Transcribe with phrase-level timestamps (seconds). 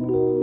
[0.00, 0.33] you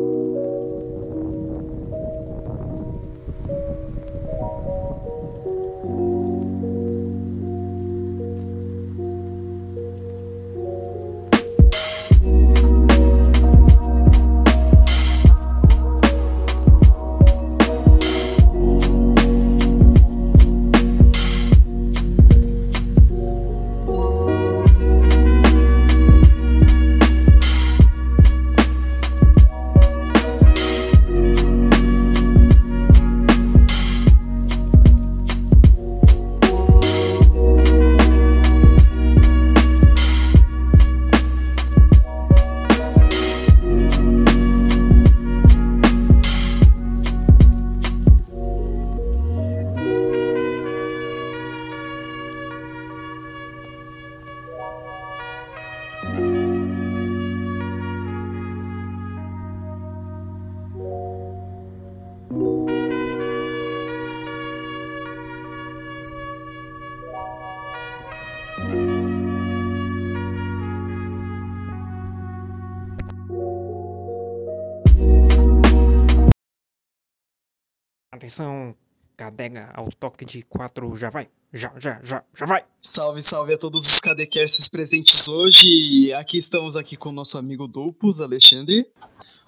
[78.22, 78.76] Atenção,
[79.18, 82.64] cadega ao toque de quatro, já vai, já, já, já, já vai.
[82.80, 86.14] Salve, salve a todos os cadecasters presentes hoje.
[86.14, 88.86] Aqui estamos aqui com o nosso amigo Dupus, Alexandre.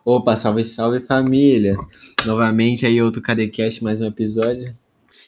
[0.03, 1.77] Opa, salve, salve família.
[2.25, 4.75] Novamente aí outro Cadecast, mais um episódio.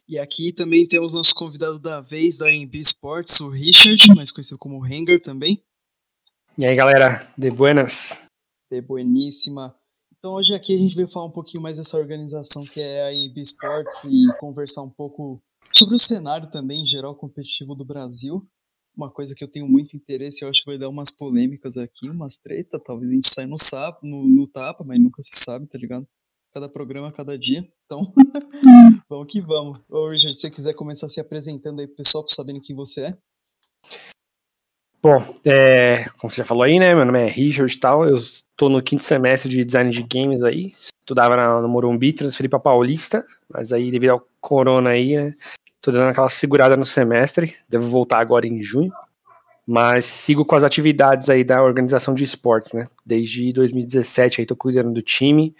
[0.09, 4.57] E aqui também temos nosso convidado da vez da MB Sports, o Richard, mais conhecido
[4.57, 5.61] como Hanger também.
[6.57, 8.25] E aí galera, de buenas.
[8.71, 9.75] De bueníssima.
[10.25, 13.13] Então hoje aqui a gente veio falar um pouquinho mais dessa organização que é a
[13.13, 15.39] IB Sports e conversar um pouco
[15.71, 18.43] sobre o cenário também em geral competitivo do Brasil.
[18.97, 22.09] Uma coisa que eu tenho muito interesse, eu acho que vai dar umas polêmicas aqui,
[22.09, 25.67] umas treta, talvez a gente saia no, sapo, no, no tapa, mas nunca se sabe,
[25.67, 26.07] tá ligado?
[26.51, 27.63] Cada programa, cada dia.
[27.85, 28.11] Então,
[29.07, 29.79] vamos que vamos.
[29.87, 33.01] Ô, Richard, se você quiser começar se apresentando aí pro pessoal, pra saberem quem você
[33.01, 33.17] é.
[35.05, 36.95] Bom, é, como você já falou aí, né?
[36.95, 38.07] Meu nome é Richard e tal.
[38.07, 40.73] Eu estou no quinto semestre de design de games aí.
[40.99, 45.35] Estudava na, no Morumbi, transferi para Paulista, mas aí devido ao corona aí, né?
[45.79, 47.53] Tô dando aquela segurada no semestre.
[47.69, 48.91] Devo voltar agora em junho.
[49.67, 52.87] Mas sigo com as atividades aí da organização de esportes, né?
[53.05, 55.55] Desde 2017 aí tô cuidando do time.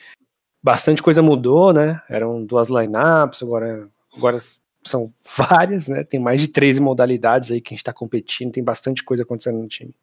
[0.64, 2.02] Bastante coisa mudou, né?
[2.10, 4.40] Eram duas lineups, agora, agora
[4.86, 6.04] são várias, né?
[6.04, 9.60] Tem mais de 13 modalidades aí que a gente tá competindo, tem bastante coisa acontecendo
[9.60, 9.94] no time.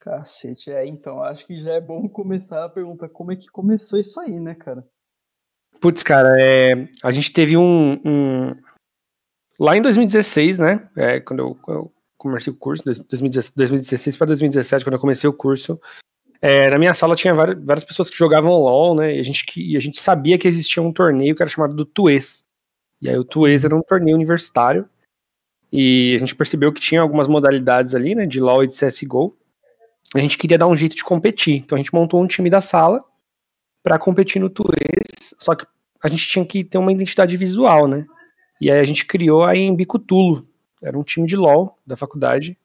[0.00, 3.98] Cacete, é, então, acho que já é bom começar a pergunta como é que começou
[3.98, 4.86] isso aí, né, cara?
[5.80, 8.54] Putz, cara, é, a gente teve um, um,
[9.58, 14.94] Lá em 2016, né, é, quando eu, eu, comecei o curso, 2016 para 2017, quando
[14.94, 15.80] eu comecei o curso,
[16.42, 19.44] é, na minha sala tinha várias, várias, pessoas que jogavam LOL, né, e a, gente,
[19.56, 22.44] e a gente sabia que existia um torneio que era chamado do Tuês,
[23.02, 24.88] e aí o Tuês era um torneio universitário.
[25.72, 29.36] E a gente percebeu que tinha algumas modalidades ali, né, de LoL e de CSGO.
[30.14, 31.56] A gente queria dar um jeito de competir.
[31.56, 33.02] Então a gente montou um time da sala
[33.82, 35.66] para competir no Tuês, só que
[36.02, 38.06] a gente tinha que ter uma identidade visual, né?
[38.60, 40.42] E aí a gente criou a Embi Cutulo.
[40.82, 42.56] Era um time de LoL da faculdade.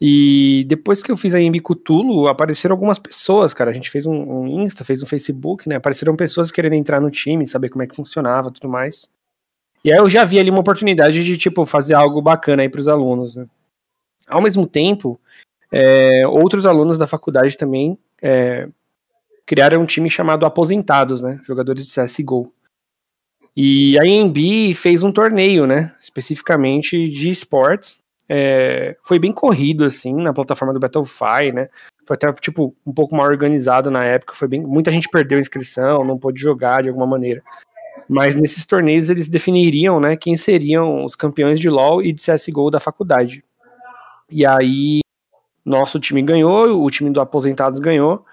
[0.00, 3.70] E depois que eu fiz a Embi Cutulo, apareceram algumas pessoas, cara.
[3.70, 5.76] A gente fez um, um Insta, fez um Facebook, né?
[5.76, 9.08] Apareceram pessoas querendo entrar no time, saber como é que funcionava tudo mais.
[9.84, 12.88] E aí eu já vi ali uma oportunidade de, tipo, fazer algo bacana aí pros
[12.88, 13.46] alunos, né?
[14.26, 15.20] Ao mesmo tempo,
[15.70, 18.68] é, outros alunos da faculdade também é,
[19.44, 21.40] criaram um time chamado Aposentados, né?
[21.44, 22.52] Jogadores de CSGO.
[23.56, 25.94] E a EMB fez um torneio, né?
[26.00, 28.00] Especificamente de esportes.
[28.28, 31.68] É, foi bem corrido, assim, na plataforma do Battlefy, né?
[32.04, 34.34] Foi até, tipo, um pouco mal organizado na época.
[34.34, 34.62] Foi bem.
[34.62, 37.42] Muita gente perdeu a inscrição, não pôde jogar de alguma maneira.
[38.08, 42.70] Mas nesses torneios eles definiriam, né, quem seriam os campeões de LoL e de CSGO
[42.70, 43.44] da faculdade.
[44.30, 45.00] E aí
[45.64, 48.24] nosso time ganhou, o time do Aposentados ganhou,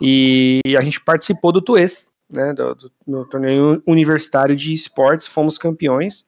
[0.00, 5.56] e a gente participou do TUES, né, do, do, do torneio universitário de esportes, fomos
[5.56, 6.26] campeões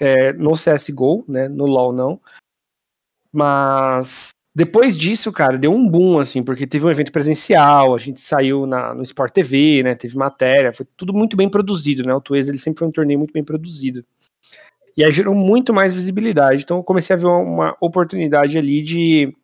[0.00, 2.20] é, no CSGO, né, no LoL não,
[3.32, 8.18] mas depois disso, cara, deu um boom, assim, porque teve um evento presencial, a gente
[8.18, 12.22] saiu na, no Sport TV, né, teve matéria, foi tudo muito bem produzido, né, o
[12.22, 14.02] Tuês, ele sempre foi um torneio muito bem produzido.
[14.96, 18.82] E aí gerou muito mais visibilidade, então eu comecei a ver uma, uma oportunidade ali
[18.82, 19.36] de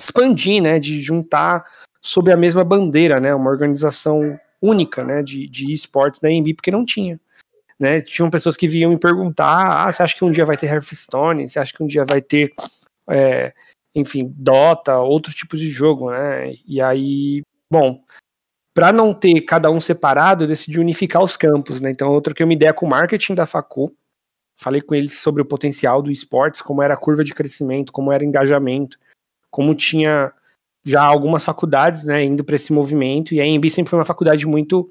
[0.00, 1.66] expandir, né, de juntar
[2.00, 6.70] sob a mesma bandeira, né, uma organização única, né, de, de esportes da EMB, porque
[6.70, 7.20] não tinha.
[7.78, 10.68] Né, tinham pessoas que vinham me perguntar, ah, você acha que um dia vai ter
[10.68, 11.46] Hearthstone?
[11.46, 12.50] Você acha que um dia vai ter...
[13.10, 13.52] É,
[13.94, 16.54] enfim, Dota, outros tipos de jogo, né?
[16.66, 18.00] E aí bom,
[18.74, 21.90] para não ter cada um separado, eu decidi unificar os campos, né?
[21.90, 23.94] Então eu troquei uma ideia com o marketing da Facu,
[24.58, 28.12] falei com eles sobre o potencial do esportes, como era a curva de crescimento, como
[28.12, 28.98] era engajamento,
[29.50, 30.32] como tinha
[30.84, 34.46] já algumas faculdades, né, indo para esse movimento, e a EMB sempre foi uma faculdade
[34.46, 34.88] muito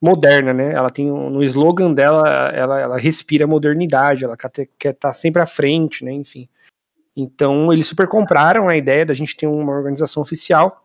[0.00, 0.72] moderna, né?
[0.72, 5.40] Ela tem um, no slogan dela, ela, ela respira modernidade, ela quer estar tá sempre
[5.40, 6.12] à frente, né?
[6.12, 6.48] Enfim.
[7.16, 10.80] Então eles super compraram a ideia da gente ter uma organização oficial.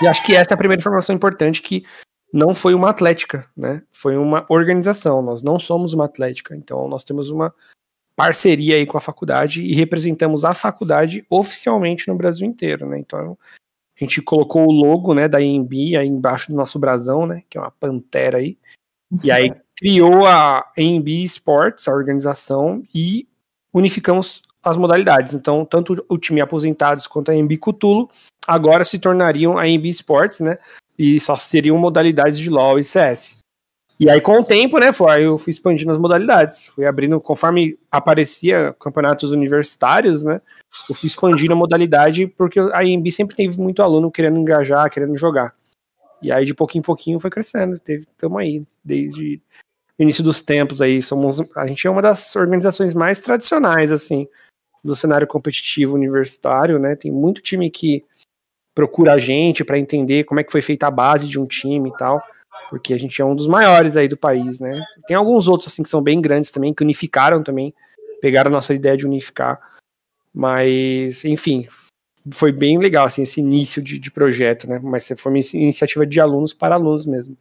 [0.00, 1.84] E acho que essa é a primeira informação importante que
[2.32, 3.82] não foi uma atlética, né?
[3.92, 5.20] Foi uma organização.
[5.20, 6.56] Nós não somos uma atlética.
[6.56, 7.52] Então nós temos uma
[8.16, 12.98] parceria aí com a faculdade e representamos a faculdade oficialmente no Brasil inteiro, né?
[12.98, 13.36] Então
[14.00, 17.58] a gente colocou o logo, né, da EMB aí embaixo do nosso brasão, né, que
[17.58, 18.58] é uma pantera aí.
[19.22, 23.28] E aí criou a EMB Sports, a organização, e
[23.72, 25.34] unificamos as modalidades.
[25.34, 28.08] Então, tanto o time aposentados quanto a EMB Cutulo
[28.46, 30.58] agora se tornariam a EMB Sports, né,
[30.98, 33.38] e só seriam modalidades de LoL e CS.
[33.98, 37.78] E aí, com o tempo, né, foi, eu fui expandindo as modalidades, fui abrindo, conforme
[37.90, 40.40] aparecia campeonatos universitários, né,
[40.88, 45.16] eu fui expandindo a modalidade, porque a IMB sempre teve muito aluno querendo engajar, querendo
[45.16, 45.52] jogar.
[46.22, 49.40] E aí, de pouquinho em pouquinho, foi crescendo, teve, tamo aí, desde
[49.98, 54.26] o início dos tempos aí, somos, a gente é uma das organizações mais tradicionais, assim,
[54.82, 58.04] do cenário competitivo universitário, né, tem muito time que
[58.74, 61.90] procura a gente para entender como é que foi feita a base de um time
[61.90, 62.22] e tal,
[62.70, 64.80] porque a gente é um dos maiores aí do país, né?
[65.06, 67.74] Tem alguns outros assim que são bem grandes também, que unificaram também,
[68.22, 69.60] pegaram a nossa ideia de unificar,
[70.32, 71.66] mas enfim,
[72.32, 74.78] foi bem legal assim esse início de, de projeto, né?
[74.82, 77.36] Mas foi uma iniciativa de alunos para alunos mesmo.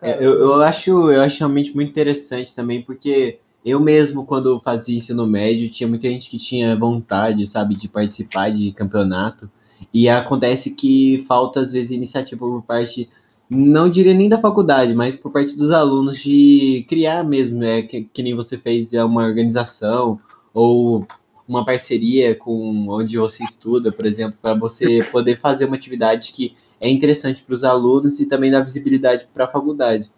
[0.00, 4.96] É, eu, eu acho eu acho realmente muito interessante também, porque eu mesmo, quando fazia
[4.96, 9.50] ensino médio, tinha muita gente que tinha vontade, sabe, de participar de campeonato.
[9.92, 13.08] E acontece que falta, às vezes, iniciativa por parte
[13.50, 18.02] não diria nem da faculdade, mas por parte dos alunos de criar mesmo, é que,
[18.04, 20.20] que nem você fez é uma organização
[20.54, 21.06] ou
[21.46, 26.52] uma parceria com onde você estuda, por exemplo, para você poder fazer uma atividade que
[26.80, 30.10] é interessante para os alunos e também dá visibilidade para a faculdade.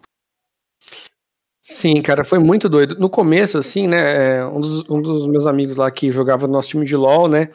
[1.71, 2.97] Sim, cara, foi muito doido.
[2.99, 6.55] No começo, assim, né, é, um dos, um dos meus amigos lá que jogava no
[6.55, 7.51] nosso time de LoL, né,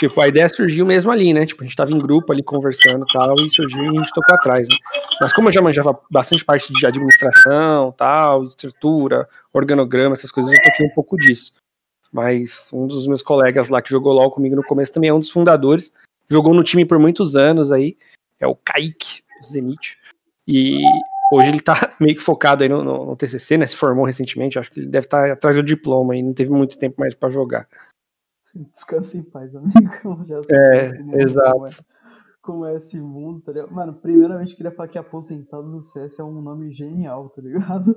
[0.00, 1.44] Tipo, a ideia surgiu mesmo ali, né?
[1.44, 4.14] Tipo, a gente tava em grupo ali conversando e tal, e surgiu e a gente
[4.14, 4.74] tocou atrás, né?
[5.20, 10.62] Mas como eu já manjava bastante parte de administração, tal, estrutura, organograma, essas coisas, eu
[10.62, 11.52] toquei um pouco disso.
[12.10, 15.18] Mas um dos meus colegas lá que jogou LOL comigo no começo também é um
[15.18, 15.92] dos fundadores,
[16.30, 17.98] jogou no time por muitos anos aí,
[18.40, 19.98] é o Kaique Zenit.
[20.48, 20.82] E
[21.30, 23.66] hoje ele tá meio que focado aí no, no, no TCC, né?
[23.66, 26.50] Se formou recentemente, acho que ele deve estar tá atrás do diploma e não teve
[26.50, 27.66] muito tempo mais para jogar.
[28.54, 30.24] Descanse em paz, amigo.
[30.26, 31.52] Já é, como, exato.
[31.52, 31.70] Como é,
[32.42, 33.72] como é, esse mundo, tá ligado?
[33.72, 37.94] Mano, primeiramente queria falar que aposentado do CS é um nome genial, tá ligado?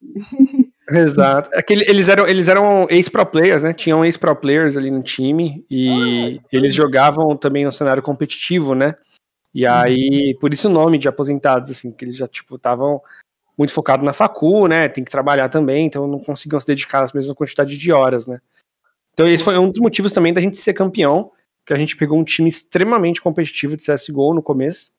[0.92, 1.50] Exato.
[1.54, 3.72] É eles eram, eles eram ex-pro players, né?
[3.72, 8.96] Tinham ex-pro players ali no time e ah, eles jogavam também no cenário competitivo, né?
[9.54, 9.74] E uhum.
[9.74, 13.00] aí, por isso o nome de aposentados, assim, que eles já, tipo, estavam
[13.58, 14.88] muito focados na facu, né?
[14.88, 18.40] Tem que trabalhar também, então não conseguiam se dedicar às mesmas quantidade de horas, né?
[19.12, 21.30] Então esse foi um dos motivos também da gente ser campeão,
[21.66, 24.92] que a gente pegou um time extremamente competitivo de CSGO no começo.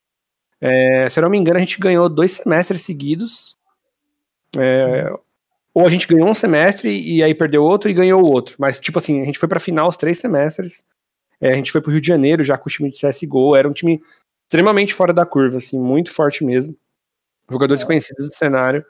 [0.59, 3.57] É, se eu não me engano, a gente ganhou dois semestres seguidos.
[4.55, 5.11] É,
[5.73, 8.55] ou a gente ganhou um semestre e aí perdeu outro e ganhou outro.
[8.59, 10.85] Mas, tipo assim, a gente foi pra final os três semestres.
[11.39, 13.55] É, a gente foi pro Rio de Janeiro já com o time de CSGO.
[13.55, 14.01] Era um time
[14.51, 16.75] extremamente fora da curva, assim, muito forte mesmo.
[17.49, 17.85] Jogadores é.
[17.85, 18.85] conhecidos do cenário.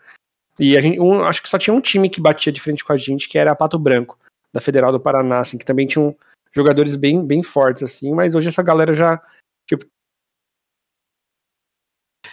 [0.59, 2.91] E a gente, um, acho que só tinha um time que batia de frente com
[2.91, 4.17] a gente, que era a Pato Branco
[4.51, 6.15] da Federal do Paraná, assim, que também tinham
[6.51, 9.21] jogadores bem, bem fortes, assim, mas hoje essa galera já,
[9.67, 9.85] tipo,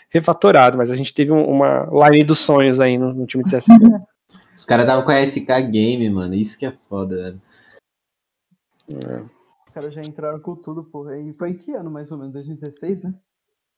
[0.09, 4.09] refatorado, mas a gente teve uma line dos sonhos aí no, no time de CSGO.
[4.57, 7.43] Os caras estavam com a SK Game, mano, isso que é foda, velho.
[8.91, 9.38] É.
[9.79, 11.17] Caras já entraram com tudo, porra.
[11.17, 12.33] E foi em que ano, mais ou menos?
[12.33, 13.15] 2016, né?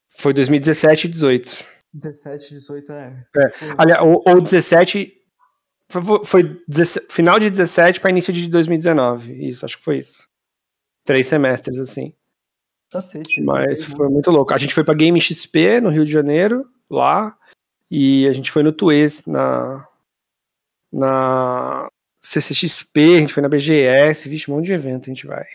[0.08, 1.66] Foi 2017 e 18.
[1.92, 3.26] 17, 18, é.
[3.36, 3.52] é.
[3.76, 5.12] Aliás, ou, ou 17
[5.90, 6.62] foi, foi
[7.10, 9.46] final de 17 para início de 2019.
[9.46, 10.26] Isso, acho que foi isso.
[11.04, 12.14] Três semestres, assim.
[12.90, 14.54] Cacete, Mas foi muito louco.
[14.54, 17.36] A gente foi pra Game XP no Rio de Janeiro, lá.
[17.90, 19.86] E a gente foi no Tuês, na.
[20.90, 21.88] Na
[22.22, 25.46] CCXP, a gente foi na BGS, vixe, um monte de evento a gente vai.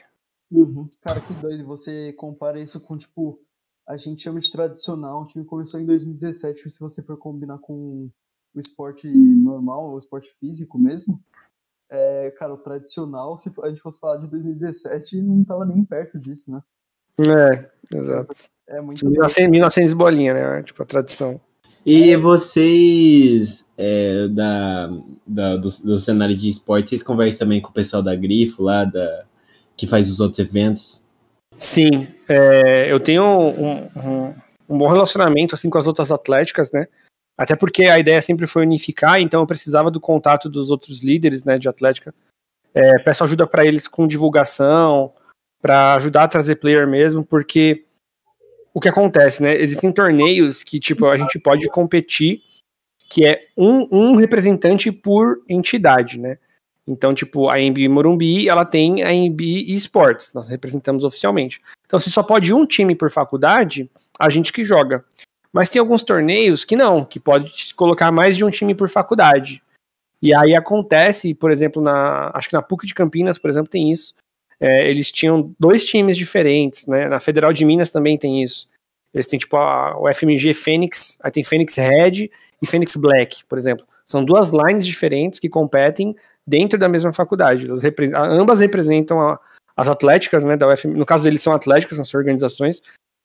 [0.51, 0.87] Uhum.
[1.01, 1.65] Cara, que doido.
[1.65, 3.39] Você compara isso com, tipo,
[3.87, 5.23] a gente chama de tradicional.
[5.23, 6.69] O time começou em 2017.
[6.69, 8.09] Se você for combinar com
[8.53, 11.19] o esporte normal, o esporte físico mesmo,
[11.91, 16.19] é, cara, o tradicional, se a gente fosse falar de 2017, não tava nem perto
[16.19, 16.61] disso, né?
[17.19, 18.33] É, exato.
[18.67, 19.13] É muito doido.
[19.13, 20.63] 1900, 1900 bolinha, né?
[20.63, 21.39] Tipo, a tradição.
[21.85, 24.87] E vocês, é, da,
[25.27, 28.83] da- do, do cenário de esporte, vocês conversam também com o pessoal da Grifo lá,
[28.85, 29.25] da,
[29.77, 31.03] que faz os outros eventos?
[31.57, 34.33] Sim, é, eu tenho um, um-
[34.69, 36.87] um bom relacionamento assim com as outras atléticas, né?
[37.37, 41.43] Até porque a ideia sempre foi unificar, então eu precisava do contato dos outros líderes,
[41.43, 42.13] né, de atlética.
[42.73, 45.13] É, peço ajuda para eles com divulgação,
[45.61, 47.85] para ajudar a trazer player mesmo, porque
[48.73, 49.53] o que acontece, né?
[49.55, 52.41] Existem torneios que tipo a gente pode competir,
[53.09, 56.37] que é um, um representante por entidade, né?
[56.87, 61.59] Então, tipo, a AMB Morumbi, ela tem a AMB Esports, nós representamos oficialmente.
[61.85, 63.89] Então, se só pode um time por faculdade,
[64.19, 65.03] a gente que joga.
[65.51, 69.63] Mas tem alguns torneios que não, que pode colocar mais de um time por faculdade.
[70.21, 73.91] E aí acontece, por exemplo, na acho que na PUC de Campinas, por exemplo, tem
[73.91, 74.13] isso.
[74.59, 77.07] É, eles tinham dois times diferentes, né?
[77.07, 78.67] Na Federal de Minas também tem isso.
[79.13, 82.29] Eles têm tipo a, o FMG Fênix, aí tem Fênix Red
[82.61, 83.85] e Fênix Black, por exemplo.
[84.05, 86.15] São duas lines diferentes que competem
[86.47, 87.65] dentro da mesma faculdade.
[87.65, 89.39] Elas repre- ambas representam a-
[89.75, 90.93] as atléticas, né, da UFM.
[90.95, 92.81] No caso deles são atléticas, são suas organizações.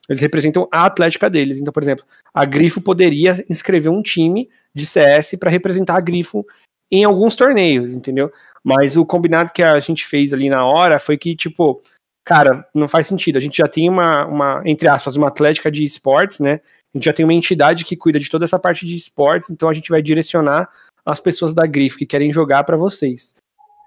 [0.09, 1.61] Eles representam a atlética deles.
[1.61, 6.45] Então, por exemplo, a Grifo poderia inscrever um time de CS para representar a Grifo
[6.91, 8.33] em alguns torneios, entendeu?
[8.65, 11.81] Mas o combinado que a gente fez ali na hora foi que, tipo,
[12.27, 13.37] cara, não faz sentido.
[13.37, 16.55] A gente já tem uma, uma entre aspas, uma atlética de esportes, né?
[16.93, 19.69] A gente já tem uma entidade que cuida de toda essa parte de esportes, então
[19.69, 20.69] a gente vai direcionar
[21.05, 23.35] as pessoas da Grifo que querem jogar para vocês,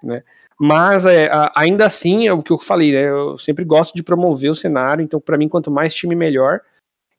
[0.02, 0.22] né?
[0.58, 3.08] Mas é, ainda assim, é o que eu falei, né?
[3.10, 6.60] Eu sempre gosto de promover o cenário, então para mim quanto mais time melhor.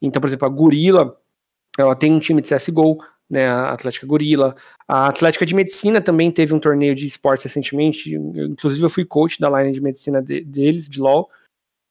[0.02, 1.18] Então, por exemplo, a Gorila,
[1.78, 3.48] ela tem um time de CS:GO, né?
[3.48, 4.56] A Atlética Gorila,
[4.88, 8.14] a Atlética de Medicina também teve um torneio de esportes recentemente.
[8.14, 11.30] eu- inclusive, eu fui coach da line de medicina de- deles, de LoL.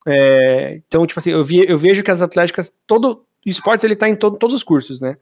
[0.07, 4.09] É, então, tipo assim, eu, vi- eu vejo que as atléticas, todo esportes ele tá
[4.09, 5.17] em todo- todos os cursos, né?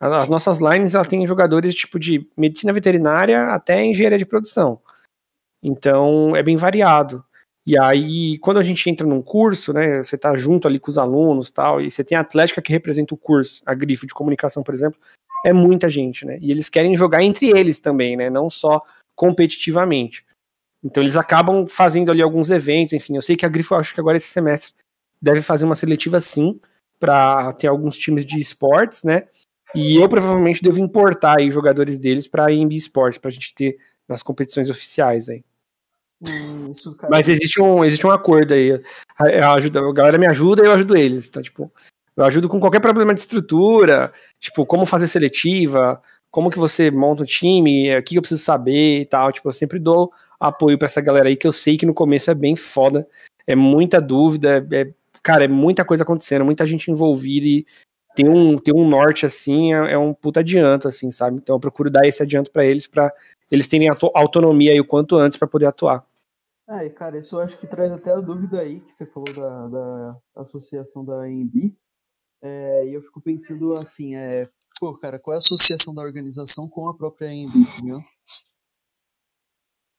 [0.00, 4.80] As nossas lines, ela tem jogadores tipo de medicina veterinária até engenharia de produção.
[5.62, 7.22] Então, é bem variado.
[7.66, 10.96] E aí, quando a gente entra num curso, né, você tá junto ali com os
[10.96, 14.62] alunos tal, e você tem a atlética que representa o curso, a grifo de comunicação,
[14.62, 14.98] por exemplo,
[15.44, 16.38] é muita gente, né?
[16.40, 18.30] E eles querem jogar entre eles também, né?
[18.30, 18.82] Não só
[19.14, 20.24] competitivamente.
[20.82, 23.16] Então eles acabam fazendo ali alguns eventos, enfim.
[23.16, 24.72] Eu sei que a Grifo, acho que agora esse semestre,
[25.20, 26.58] deve fazer uma seletiva sim,
[26.98, 29.26] para ter alguns times de esportes, né?
[29.74, 33.76] E eu provavelmente devo importar aí jogadores deles para a IMB Esportes, pra gente ter
[34.08, 35.44] nas competições oficiais aí.
[36.70, 38.80] Isso, cara, Mas existe um, existe um acordo aí.
[39.18, 41.28] A, a ajuda, a galera me ajuda e eu ajudo eles.
[41.28, 41.72] Então, tipo,
[42.16, 46.00] eu ajudo com qualquer problema de estrutura, tipo, como fazer seletiva,
[46.30, 49.32] como que você monta um time, o que eu preciso saber e tal.
[49.32, 52.30] Tipo, eu sempre dou apoio pra essa galera aí, que eu sei que no começo
[52.30, 53.06] é bem foda.
[53.46, 57.66] É muita dúvida, é, é- cara, é muita coisa acontecendo, muita gente envolvida e
[58.20, 61.38] tem um, tem um norte assim, é, é um puta adianto, assim, sabe?
[61.38, 63.10] Então eu procuro dar esse adianto pra eles, pra
[63.50, 66.04] eles terem auto- autonomia aí o quanto antes pra poder atuar.
[66.68, 69.32] Ah, e cara, isso eu acho que traz até a dúvida aí que você falou
[69.34, 71.74] da, da associação da AMB.
[72.42, 74.48] É, e eu fico pensando assim, é,
[74.78, 78.04] pô, cara, qual é a associação da organização com a própria AMB, entendeu?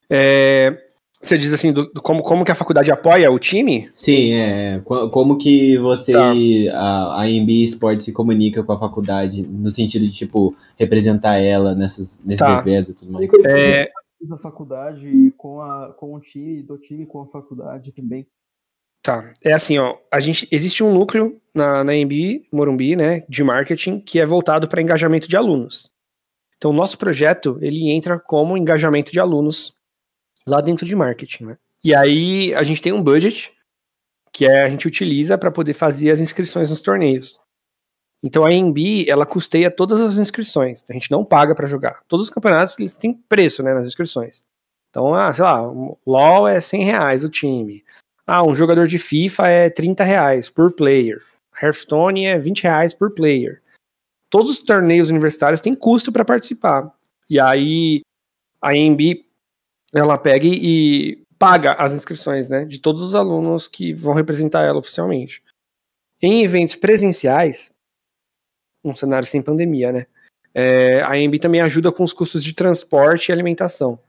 [0.10, 0.91] É,
[1.22, 3.90] você diz assim, do, do como, como que a faculdade apoia o time?
[3.94, 4.80] Sim, é.
[4.84, 6.32] co- Como que você, Tá.
[6.74, 11.76] a, a AMB Sport se comunica com a faculdade, no sentido de, tipo, representar ela
[11.76, 12.60] nessas, nesses Tá.
[12.60, 13.32] eventos e tudo mais?
[13.46, 13.90] É,
[14.22, 18.26] Da faculdade com, a, com o time, do time com a faculdade também.
[19.04, 19.34] tá.
[19.44, 19.96] É assim, ó.
[20.12, 24.68] A gente, existe um núcleo na, na EMB, Morumbi, né, de marketing, que é voltado
[24.68, 25.90] para engajamento de alunos.
[26.58, 29.74] Então, o nosso projeto, ele entra como engajamento de alunos
[30.48, 31.58] lá dentro de marketing, né?
[31.84, 33.54] E aí, a gente tem um budget
[34.32, 37.40] que é, a gente utiliza para poder fazer as inscrições nos torneios.
[38.24, 40.86] Então a EMB, ela custeia todas as inscrições.
[40.90, 42.02] A gente não paga para jogar.
[42.08, 44.46] Todos os campeonatos eles têm preço, né, nas inscrições.
[44.90, 47.84] Então, ah, sei lá, o LoL é 100 reais o time.
[48.28, 51.22] Ah, um jogador de FIFA é 30 reais por player.
[51.62, 53.62] Hearthstone é 20 reais por player.
[54.30, 56.94] Todos os torneios universitários têm custo para participar.
[57.30, 58.02] E aí
[58.62, 59.26] a EMB
[59.94, 64.80] ela pega e paga as inscrições, né, de todos os alunos que vão representar ela
[64.80, 65.44] oficialmente.
[66.22, 67.72] Em eventos presenciais,
[68.84, 70.06] um cenário sem pandemia, né?
[70.54, 74.00] é, a EMB também ajuda com os custos de transporte e alimentação.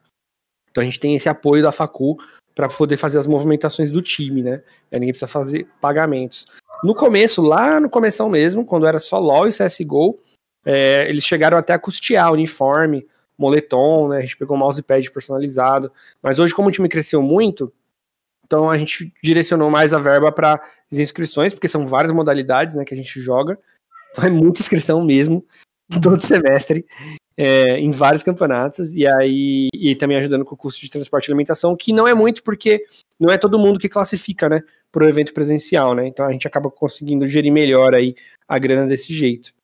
[0.71, 2.17] Então a gente tem esse apoio da Facu
[2.55, 4.63] para poder fazer as movimentações do time, né?
[4.91, 6.47] Aí ninguém precisa fazer pagamentos.
[6.83, 10.19] No começo, lá no começo mesmo, quando era só LoL e CSGO,
[10.65, 13.07] é, eles chegaram até a custear uniforme,
[13.39, 14.19] moletom, né?
[14.19, 15.93] A gente pegou um mousepad personalizado.
[16.23, 17.73] Mas hoje, como o time cresceu muito,
[18.53, 22.85] então a gente direcionou mais a verba para as inscrições, porque são várias modalidades, né,
[22.85, 23.59] que a gente joga.
[24.11, 25.43] Então é muita inscrição mesmo,
[26.03, 26.85] todo semestre,
[27.35, 31.31] é, em vários campeonatos, e aí e também ajudando com o custo de transporte e
[31.31, 32.85] alimentação, que não é muito porque
[33.19, 34.61] não é todo mundo que classifica, né,
[34.91, 36.07] para o evento presencial, né?
[36.07, 38.15] Então a gente acaba conseguindo gerir melhor aí
[38.47, 39.55] a grana desse jeito.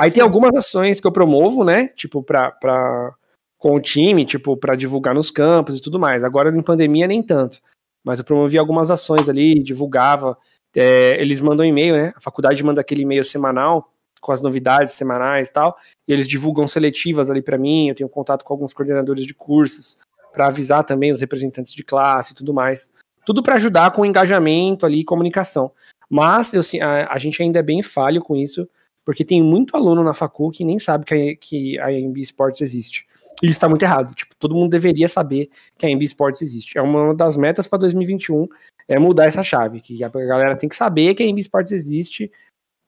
[0.00, 1.88] Aí tem algumas ações que eu promovo, né?
[1.88, 3.14] Tipo, pra, pra,
[3.58, 6.24] com o time, tipo, para divulgar nos campos e tudo mais.
[6.24, 7.60] Agora, em pandemia, nem tanto.
[8.02, 10.38] Mas eu promovi algumas ações ali, divulgava.
[10.74, 12.14] É, eles mandam e-mail, né?
[12.16, 13.92] A faculdade manda aquele e-mail semanal
[14.22, 15.76] com as novidades semanais e tal.
[16.08, 17.90] E eles divulgam seletivas ali para mim.
[17.90, 19.98] Eu tenho contato com alguns coordenadores de cursos
[20.32, 22.90] para avisar também os representantes de classe e tudo mais.
[23.26, 25.70] Tudo para ajudar com o engajamento ali e comunicação.
[26.08, 28.66] Mas eu, a, a gente ainda é bem falho com isso
[29.04, 32.60] porque tem muito aluno na facu que nem sabe que a, que a AMB Sports
[32.60, 33.06] existe.
[33.42, 34.14] E isso está muito errado.
[34.14, 36.78] Tipo, todo mundo deveria saber que a AMB Sports existe.
[36.78, 38.46] É uma das metas para 2021
[38.88, 42.30] é mudar essa chave, que a galera tem que saber que a AMB Sports existe.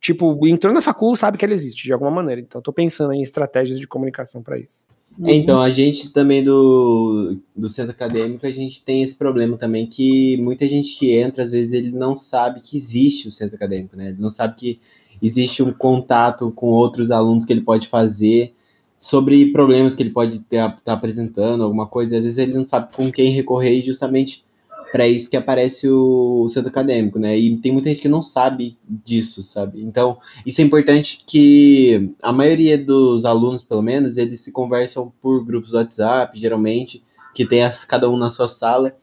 [0.00, 2.40] Tipo, entrou na facu, sabe que ela existe de alguma maneira.
[2.40, 4.88] Então, estou pensando em estratégias de comunicação para isso.
[5.24, 9.86] É, então, a gente também do, do centro acadêmico, a gente tem esse problema também
[9.86, 13.96] que muita gente que entra, às vezes, ele não sabe que existe o centro acadêmico,
[13.96, 14.08] né?
[14.08, 14.80] Ele não sabe que
[15.22, 18.52] existe um contato com outros alunos que ele pode fazer
[18.98, 22.94] sobre problemas que ele pode estar tá apresentando, alguma coisa, às vezes ele não sabe
[22.94, 24.44] com quem recorrer e justamente
[24.92, 27.36] para isso que aparece o, o, centro acadêmico, né?
[27.36, 29.82] E tem muita gente que não sabe disso, sabe?
[29.82, 35.42] Então, isso é importante que a maioria dos alunos, pelo menos, eles se conversam por
[35.44, 37.02] grupos WhatsApp, geralmente,
[37.34, 38.94] que tem as, cada um na sua sala,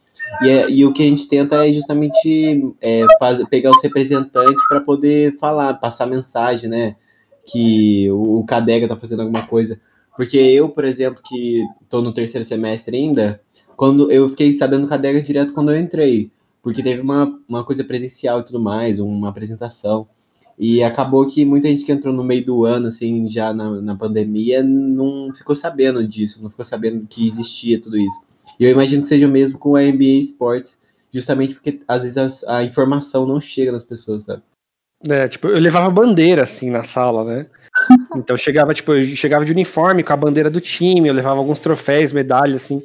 [0.42, 4.62] e, é, e, o que a gente tenta é justamente é, faz, pegar os representantes
[4.68, 6.96] para poder falar, passar mensagem, né?
[7.46, 9.80] Que o, Cadega tá fazendo alguma coisa.
[10.16, 13.42] Porque eu, por exemplo, que estou no terceiro semestre ainda,
[13.76, 16.32] quando eu fiquei sabendo do Cadega direto quando eu entrei.
[16.62, 20.08] Porque teve uma, uma coisa presencial e tudo mais, uma apresentação.
[20.58, 23.96] E acabou que muita gente que entrou no meio do ano, assim, já na, na
[23.96, 28.20] pandemia, não ficou sabendo disso, não ficou sabendo que existia tudo isso.
[28.60, 30.82] E eu imagino que seja o mesmo com a NBA Sports,
[31.14, 34.44] justamente porque às vezes a, a informação não chega nas pessoas, sabe?
[35.08, 37.50] É, tipo, eu levava bandeira, assim, na sala, né?
[38.18, 41.60] Então chegava, tipo, eu chegava de uniforme com a bandeira do time, eu levava alguns
[41.60, 42.84] troféus, medalhas, assim.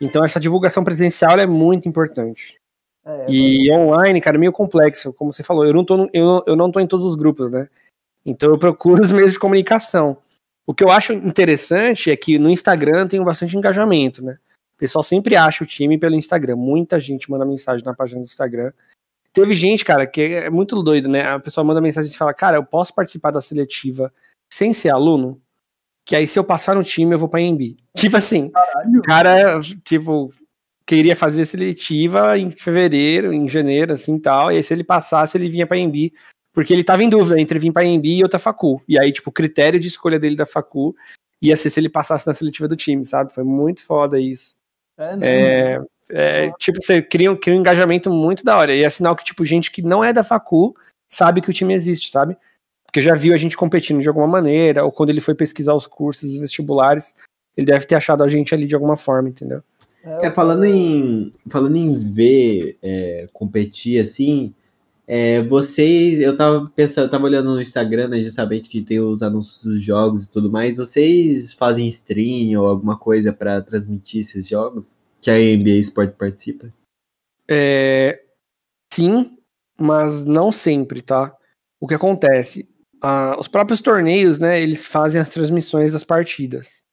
[0.00, 2.56] Então essa divulgação presencial é muito importante.
[3.04, 5.64] É, e é online, cara, é meio complexo, como você falou.
[5.64, 7.68] Eu não, tô, eu, eu não tô em todos os grupos, né?
[8.24, 10.16] Então eu procuro os meios de comunicação.
[10.66, 14.38] O que eu acho interessante é que no Instagram tem bastante engajamento, né?
[14.82, 16.56] Pessoal sempre acha o time pelo Instagram.
[16.56, 18.72] Muita gente manda mensagem na página do Instagram.
[19.32, 21.22] Teve gente, cara, que é muito doido, né?
[21.22, 24.12] A pessoa manda mensagem e fala: Cara, eu posso participar da seletiva
[24.52, 25.40] sem ser aluno?
[26.04, 27.76] Que aí, se eu passar no time, eu vou pra EMB.
[27.96, 29.02] Tipo assim, Caralho.
[29.02, 30.30] cara, tipo,
[30.84, 34.50] queria fazer seletiva em fevereiro, em janeiro, assim tal.
[34.50, 36.12] E aí, se ele passasse, ele vinha pra EMB.
[36.52, 38.82] Porque ele tava em dúvida entre vir pra EMB e outra facu.
[38.88, 40.92] E aí, tipo, o critério de escolha dele da facu
[41.40, 43.32] ia ser se ele passasse na seletiva do time, sabe?
[43.32, 44.60] Foi muito foda isso.
[45.20, 45.78] É,
[46.10, 48.74] é, é, tipo, você cria, cria um engajamento muito da hora.
[48.74, 50.74] E é sinal que, tipo, gente que não é da facu
[51.08, 52.36] sabe que o time existe, sabe?
[52.84, 55.86] Porque já viu a gente competindo de alguma maneira, ou quando ele foi pesquisar os
[55.86, 57.14] cursos vestibulares,
[57.56, 59.62] ele deve ter achado a gente ali de alguma forma, entendeu?
[60.04, 64.52] É, falando em, falando em ver é, competir assim,
[65.14, 69.62] é, vocês, eu tava pensando, tava olhando no Instagram, né, justamente que tem os anúncios
[69.62, 70.78] dos jogos e tudo mais.
[70.78, 76.72] Vocês fazem stream ou alguma coisa para transmitir esses jogos que a NBA Sport participa?
[77.46, 78.22] É,
[78.90, 79.36] sim,
[79.78, 81.36] mas não sempre, tá?
[81.78, 82.66] O que acontece?
[83.38, 86.84] Os próprios torneios, né, eles fazem as transmissões das partidas.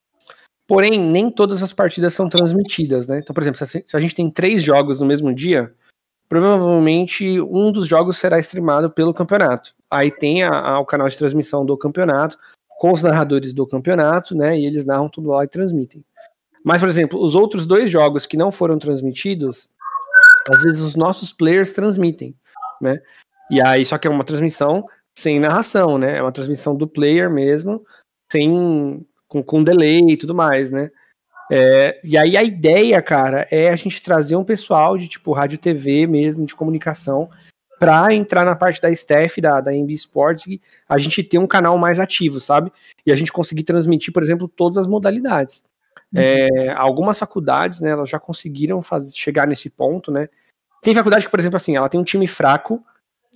[0.68, 3.20] Porém, nem todas as partidas são transmitidas, né?
[3.20, 5.74] Então, por exemplo, se a gente tem três jogos no mesmo dia,
[6.30, 9.74] provavelmente um dos jogos será streamado pelo campeonato.
[9.90, 12.38] Aí tem a, a, o canal de transmissão do campeonato,
[12.78, 14.58] com os narradores do campeonato, né?
[14.58, 16.06] E eles narram tudo lá e transmitem.
[16.64, 19.72] Mas, por exemplo, os outros dois jogos que não foram transmitidos,
[20.48, 22.36] às vezes os nossos players transmitem,
[22.80, 23.00] né?
[23.50, 24.86] E aí, só que é uma transmissão
[25.18, 26.18] sem narração, né?
[26.18, 27.84] É uma transmissão do player mesmo,
[28.32, 30.92] sem com, com delay e tudo mais, né?
[31.52, 35.58] É, e aí a ideia, cara, é a gente trazer um pessoal de tipo rádio
[35.58, 37.30] TV mesmo, de comunicação,
[37.80, 41.48] para entrar na parte da staff da, da MB Sports e a gente ter um
[41.48, 42.72] canal mais ativo, sabe?
[43.06, 45.64] E a gente conseguir transmitir, por exemplo, todas as modalidades.
[46.14, 46.20] Uhum.
[46.22, 50.28] É, algumas faculdades, né, elas já conseguiram fazer, chegar nesse ponto, né?
[50.82, 52.84] Tem faculdade que, por exemplo, assim, ela tem um time fraco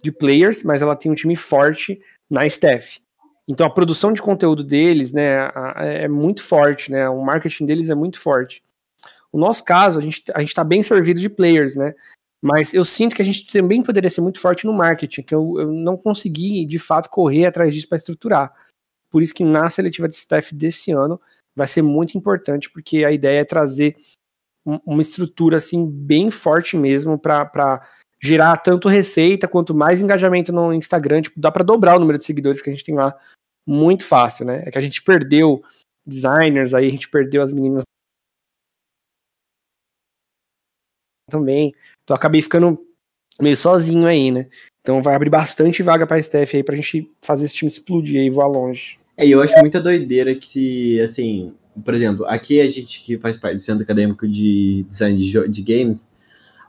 [0.03, 2.99] de players, mas ela tem um time forte na staff.
[3.47, 7.09] Então a produção de conteúdo deles, né, é muito forte, né?
[7.09, 8.61] O marketing deles é muito forte.
[9.31, 11.93] O nosso caso, a gente a está bem servido de players, né?
[12.41, 15.55] Mas eu sinto que a gente também poderia ser muito forte no marketing, que eu,
[15.59, 18.53] eu não consegui, de fato, correr atrás disso para estruturar.
[19.09, 21.19] Por isso que na seletiva de staff desse ano
[21.55, 23.95] vai ser muito importante, porque a ideia é trazer
[24.65, 27.81] uma estrutura assim bem forte mesmo para
[28.23, 31.21] gerar tanto receita quanto mais engajamento no Instagram.
[31.21, 33.13] Tipo, dá para dobrar o número de seguidores que a gente tem lá
[33.67, 34.63] muito fácil, né?
[34.65, 35.61] É que a gente perdeu
[36.05, 37.83] designers aí, a gente perdeu as meninas
[41.29, 41.73] também.
[42.03, 42.81] Então acabei ficando
[43.41, 44.47] meio sozinho aí, né?
[44.79, 48.29] Então vai abrir bastante vaga para staff aí pra gente fazer esse time explodir e
[48.29, 48.99] voar longe.
[49.17, 53.37] É, eu acho muita doideira que se, assim, por exemplo, aqui a gente que faz
[53.37, 56.07] parte do Centro Acadêmico de Design de, de Games,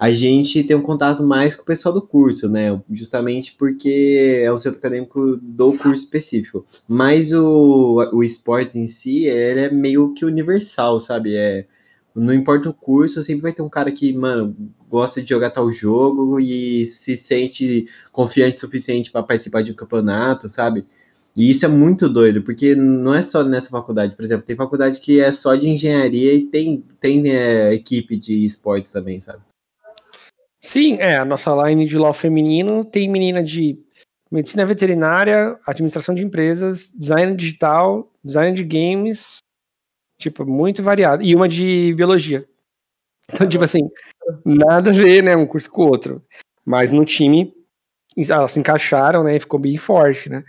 [0.05, 2.79] a gente tem um contato mais com o pessoal do curso, né?
[2.91, 6.67] Justamente porque é um centro acadêmico do curso específico.
[6.87, 11.35] Mas o, o esporte em si, ele é meio que universal, sabe?
[11.35, 11.67] É,
[12.15, 14.55] não importa o curso, sempre vai ter um cara que, mano,
[14.91, 19.75] gosta de jogar tal jogo e se sente confiante o suficiente para participar de um
[19.75, 20.85] campeonato, sabe?
[21.35, 25.01] E isso é muito doido, porque não é só nessa faculdade, por exemplo, tem faculdade
[25.01, 29.41] que é só de engenharia e tem, tem é, equipe de esportes também, sabe?
[30.67, 33.79] Sim, é, a nossa line de LOL feminino tem menina de
[34.33, 39.41] medicina veterinária, administração de empresas, design digital, design de games,
[40.19, 42.49] tipo, muito variado, e uma de biologia.
[43.33, 43.81] Então, tipo assim,
[44.45, 46.25] nada a ver, né, um curso com o outro.
[46.65, 47.55] Mas no time,
[48.31, 50.45] elas se encaixaram, né, e ficou bem forte, né.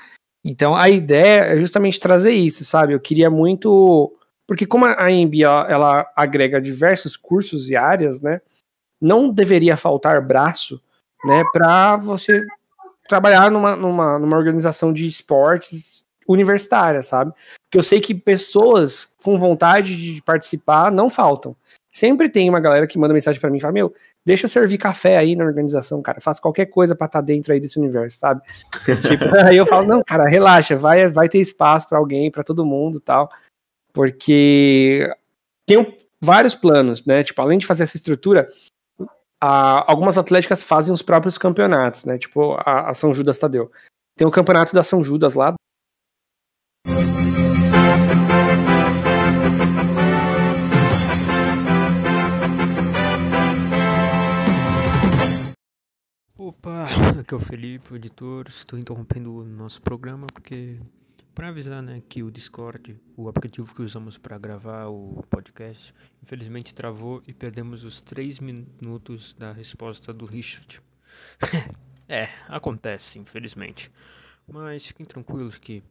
[0.45, 2.93] Então a ideia é justamente trazer isso, sabe?
[2.93, 4.17] Eu queria muito.
[4.47, 8.41] Porque como a IMB ela agrega diversos cursos e áreas, né?
[9.01, 10.81] Não deveria faltar braço,
[11.23, 11.43] né?
[11.51, 12.41] Para você
[13.08, 17.31] trabalhar numa, numa, numa organização de esportes universitária, sabe?
[17.63, 21.55] Porque eu sei que pessoas com vontade de participar não faltam.
[21.91, 23.93] Sempre tem uma galera que manda mensagem para mim e fala: Meu,
[24.25, 26.19] deixa eu servir café aí na organização, cara.
[26.19, 28.41] Faço qualquer coisa para estar tá dentro aí desse universo, sabe?
[29.08, 32.65] tipo, aí eu falo: Não, cara, relaxa, vai, vai ter espaço para alguém, para todo
[32.65, 33.29] mundo tal.
[33.93, 35.10] Porque
[35.65, 37.23] tem vários planos, né?
[37.23, 38.45] Tipo, além de fazer essa estrutura,
[39.41, 42.17] a, algumas atléticas fazem os próprios campeonatos, né?
[42.17, 43.71] Tipo, a, a São Judas Tadeu.
[44.17, 45.56] Tem o campeonato da São Judas lá,
[56.38, 56.86] Opa,
[57.19, 58.48] aqui é o Felipe, o editor.
[58.48, 60.80] Estou interrompendo o nosso programa porque
[61.36, 65.93] para avisar, né, que o Discord, o aplicativo que usamos para gravar o podcast,
[66.24, 70.82] infelizmente travou e perdemos os 3 minutos da resposta do Richard.
[72.08, 73.91] é, acontece, infelizmente.
[74.48, 75.84] Mas fiquem tranquilos que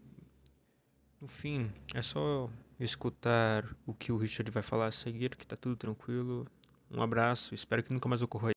[1.21, 2.49] no fim é só
[2.81, 6.47] escutar o que o Richard vai falar a seguir, que tá tudo tranquilo.
[6.91, 8.55] Um abraço, espero que nunca mais ocorra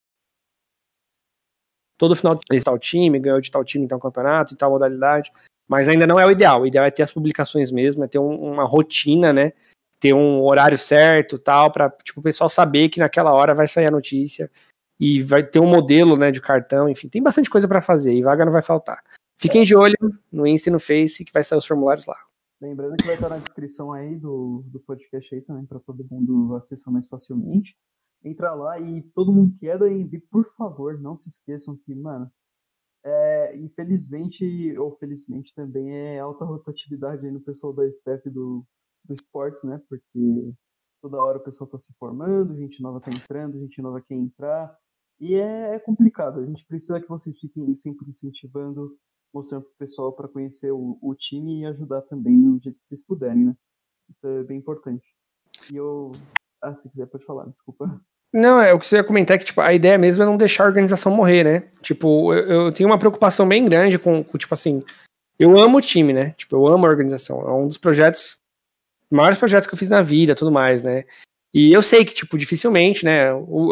[1.98, 5.32] todo final de tal time, ganhou de tal time tal campeonato, em tal modalidade,
[5.68, 6.62] mas ainda não é o ideal.
[6.62, 9.52] O ideal é ter as publicações mesmo, é ter um, uma rotina, né?
[10.00, 13.88] Ter um horário certo, tal, para tipo o pessoal saber que naquela hora vai sair
[13.88, 14.50] a notícia
[15.00, 18.24] e vai ter um modelo, né, de cartão, enfim, tem bastante coisa para fazer e
[18.24, 19.04] vaga não vai faltar.
[19.40, 19.96] Fiquem de olho
[20.32, 22.18] no Insta e no Face que vai sair os formulários lá.
[22.60, 26.56] Lembrando que vai estar na descrição aí do, do podcast aí também para todo mundo
[26.56, 27.76] acessar mais facilmente
[28.24, 31.94] entrar lá e todo mundo que é da EMB, por favor, não se esqueçam que,
[31.96, 32.32] mano,
[33.08, 38.66] é, infelizmente, ou felizmente também, é alta rotatividade aí no pessoal da staff do,
[39.06, 39.82] do esportes, né?
[39.88, 40.54] Porque
[41.02, 44.78] toda hora o pessoal tá se formando, gente nova tá entrando, gente nova quer entrar.
[45.22, 46.42] E é, é complicado.
[46.42, 48.98] A gente precisa que vocês fiquem sempre incentivando,
[49.34, 53.06] mostrando pro pessoal para conhecer o, o time e ajudar também do jeito que vocês
[53.06, 53.58] puderem, né?
[54.10, 55.16] Isso é bem importante.
[55.72, 56.12] E eu
[56.62, 58.02] ah, se quiser, pode falar, desculpa.
[58.34, 60.38] Não, é o que você ia comentar é que, tipo, a ideia mesmo é não
[60.38, 61.64] deixar a organização morrer, né?
[61.82, 64.84] Tipo, eu, eu tenho uma preocupação bem grande com, com, tipo assim,
[65.40, 66.34] eu amo o time, né?
[66.38, 67.42] Tipo, eu amo a organização.
[67.42, 68.38] É um dos projetos,
[69.10, 71.06] maiores projetos que eu fiz na vida, tudo mais, né?
[71.54, 73.30] E eu sei que, tipo, dificilmente, né?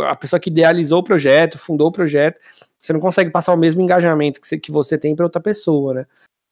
[0.09, 2.39] A pessoa que idealizou o projeto, fundou o projeto,
[2.79, 5.93] você não consegue passar o mesmo engajamento que você, que você tem para outra pessoa,
[5.93, 6.05] né?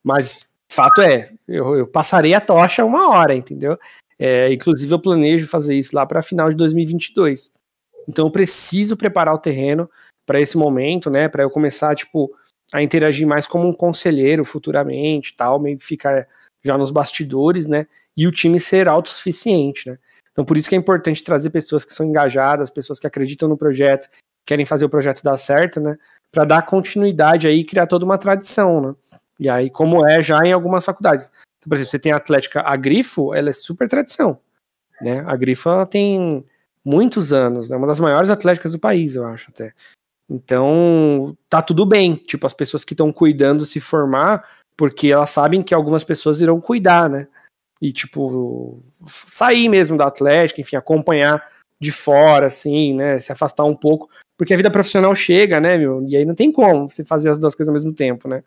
[0.04, 3.78] Mas fato é, eu, eu passarei a tocha uma hora, entendeu?
[4.20, 7.52] É, inclusive, eu planejo fazer isso lá para final de 2022.
[8.08, 9.90] Então, eu preciso preparar o terreno
[10.26, 11.28] para esse momento, né?
[11.28, 12.32] Para eu começar, tipo,
[12.74, 16.28] a interagir mais como um conselheiro futuramente, tal, meio que ficar
[16.64, 17.88] já nos bastidores, né?
[18.16, 19.98] E o time ser autossuficiente, né?
[20.32, 23.58] Então, por isso que é importante trazer pessoas que são engajadas, pessoas que acreditam no
[23.58, 24.10] projeto,
[24.46, 25.98] querem fazer o projeto dar certo, né?
[26.32, 28.96] Para dar continuidade aí e criar toda uma tradição, né?
[29.40, 31.32] E aí, como é já em algumas faculdades.
[31.58, 34.40] Então, por exemplo, você tem a Atlética, a Grifo, ela é super tradição.
[35.02, 35.24] Né?
[35.28, 36.46] A Grifo tem
[36.86, 37.78] muitos anos, é né?
[37.78, 39.74] uma das maiores atléticas do país, eu acho até.
[40.30, 42.14] Então, tá tudo bem.
[42.14, 46.60] Tipo, as pessoas que estão cuidando se formar, porque elas sabem que algumas pessoas irão
[46.60, 47.28] cuidar, né?
[47.82, 51.46] E, tipo, sair mesmo da Atlética, enfim, acompanhar
[51.80, 53.20] de fora, assim, né?
[53.20, 54.10] Se afastar um pouco.
[54.38, 56.02] Porque a vida profissional chega, né, meu?
[56.04, 58.44] E aí não tem como você fazer as duas coisas ao mesmo tempo, né?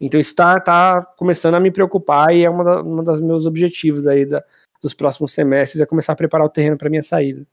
[0.00, 3.46] Então isso tá, tá começando a me preocupar e é uma, da, uma dos meus
[3.46, 4.42] objetivos aí da,
[4.82, 7.46] dos próximos semestres, é começar a preparar o terreno para minha saída.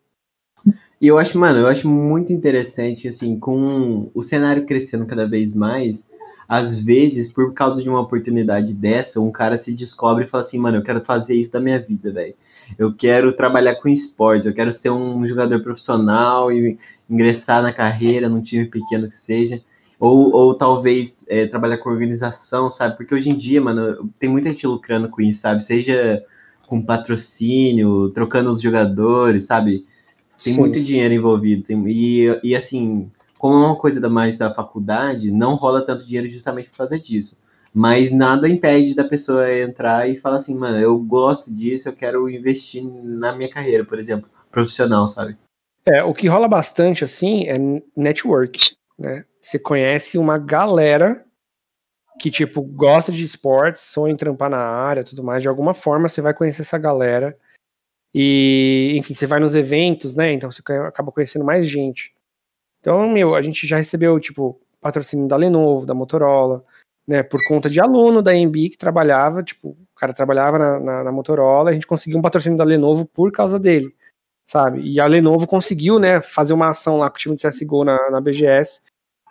[1.02, 5.54] E eu acho, mano, eu acho muito interessante, assim, com o cenário crescendo cada vez
[5.54, 6.06] mais,
[6.50, 10.58] às vezes, por causa de uma oportunidade dessa, um cara se descobre e fala assim,
[10.58, 12.34] mano, eu quero fazer isso da minha vida, velho.
[12.76, 18.28] Eu quero trabalhar com esportes, eu quero ser um jogador profissional e ingressar na carreira,
[18.28, 19.62] num time pequeno que seja.
[20.00, 22.98] Ou, ou talvez é, trabalhar com organização, sabe?
[22.98, 25.62] Porque hoje em dia, mano, tem muita gente lucrando com isso, sabe?
[25.62, 26.24] Seja
[26.66, 29.86] com patrocínio, trocando os jogadores, sabe?
[30.42, 30.60] Tem Sim.
[30.60, 31.64] muito dinheiro envolvido.
[31.64, 36.06] Tem, e, e assim, como é uma coisa da mais da faculdade, não rola tanto
[36.06, 37.42] dinheiro justamente por fazer disso.
[37.74, 42.30] Mas nada impede da pessoa entrar e falar assim, mano, eu gosto disso, eu quero
[42.30, 45.38] investir na minha carreira, por exemplo, profissional, sabe?
[45.86, 47.58] É, o que rola bastante, assim, é
[47.96, 49.24] network, né?
[49.42, 51.24] Você conhece uma galera
[52.20, 56.10] que, tipo, gosta de esportes, sonha em trampar na área tudo mais, de alguma forma
[56.10, 57.38] você vai conhecer essa galera
[58.14, 60.34] e, enfim, você vai nos eventos, né?
[60.34, 62.14] Então você acaba conhecendo mais gente.
[62.80, 66.64] Então, meu, a gente já recebeu, tipo, patrocínio da Lenovo, da Motorola,
[67.08, 67.24] né?
[67.24, 71.12] Por conta de aluno da MB que trabalhava, tipo, o cara trabalhava na, na, na
[71.12, 73.94] Motorola, a gente conseguiu um patrocínio da Lenovo por causa dele,
[74.46, 74.82] sabe?
[74.82, 78.10] E a Lenovo conseguiu, né, fazer uma ação lá com o time de CSGO na,
[78.10, 78.82] na BGS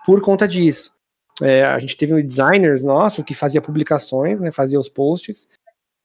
[0.04, 0.92] por conta disso.
[1.40, 5.48] É, a gente teve um designers nosso que fazia publicações, né, fazia os posts,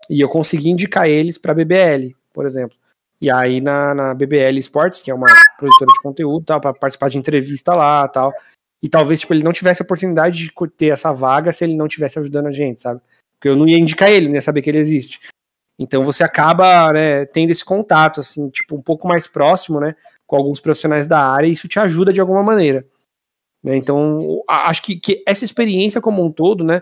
[0.10, 2.78] e eu consegui indicar eles para BBL, por exemplo.
[3.22, 7.10] E aí na, na BBL Sports, que é uma produtora de conteúdo, tal, para participar
[7.10, 8.34] de entrevista lá, tal.
[8.82, 11.88] E talvez tipo ele não tivesse a oportunidade de ter essa vaga se ele não
[11.88, 13.00] tivesse ajudando a gente, sabe?
[13.36, 15.22] Porque eu não ia indicar ele, né, saber que ele existe.
[15.80, 19.96] Então você acaba, né, tendo esse contato assim, tipo um pouco mais próximo, né,
[20.28, 22.86] com alguns profissionais da área, e isso te ajuda de alguma maneira.
[23.64, 23.78] Né?
[23.78, 26.82] Então, acho que, que essa experiência como um todo, né,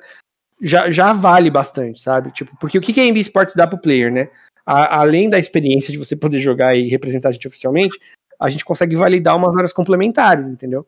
[0.62, 2.32] já, já vale bastante, sabe?
[2.32, 4.30] Tipo, porque o que, que a MB Sports dá pro player, né?
[4.72, 8.00] A, além da experiência de você poder jogar e representar a gente oficialmente,
[8.40, 10.88] a gente consegue validar umas horas complementares, entendeu?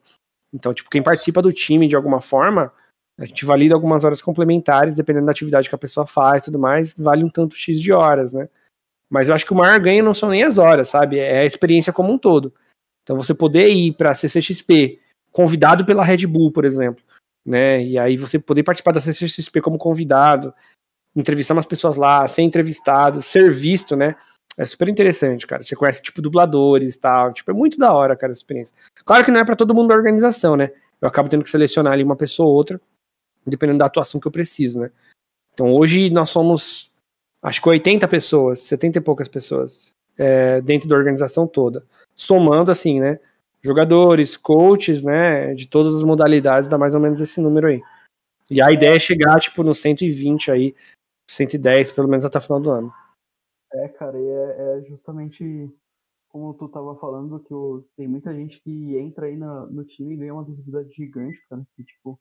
[0.54, 2.72] Então, tipo, quem participa do time de alguma forma,
[3.20, 6.60] a gente valida algumas horas complementares, dependendo da atividade que a pessoa faz e tudo
[6.60, 8.48] mais, vale um tanto X de horas, né?
[9.10, 11.20] Mas eu acho que o maior ganho não são nem as horas, sabe?
[11.20, 12.54] É a experiência como um todo.
[13.04, 17.04] Então, você poder ir para CCXP, convidado pela Red Bull, por exemplo,
[17.46, 17.84] né?
[17.84, 20.54] E aí você poder participar da CCXP como convidado,
[21.16, 24.16] entrevistar umas pessoas lá, ser entrevistado, ser visto, né?
[24.58, 25.64] É super interessante, cara.
[25.64, 27.34] Você conhece, tipo, dubladores e tal.
[27.34, 28.76] Tipo, é muito da hora, cara, essa experiência.
[29.04, 30.72] Claro que não é para todo mundo da organização, né?
[31.02, 32.80] Eu acabo tendo que selecionar ali uma pessoa ou outra,
[33.46, 34.92] dependendo da atuação que eu preciso, né?
[35.54, 36.92] Então, hoje nós somos,
[37.42, 41.84] acho que 80 pessoas, 70 e poucas pessoas é, dentro da organização toda.
[42.16, 43.20] Somando, assim, né?
[43.62, 45.54] Jogadores, coaches, né?
[45.56, 47.82] De todas as modalidades, dá mais ou menos esse número aí.
[48.52, 50.76] E a ideia é chegar, tipo, no 120 aí,
[51.34, 52.94] 110, pelo menos até o final do ano.
[53.74, 55.72] É, cara, e é, é justamente
[56.34, 57.54] como tu tava falando, que
[57.96, 61.62] tem muita gente que entra aí na, no time e ganha uma visibilidade gigante, cara.
[61.76, 62.20] Que, tipo,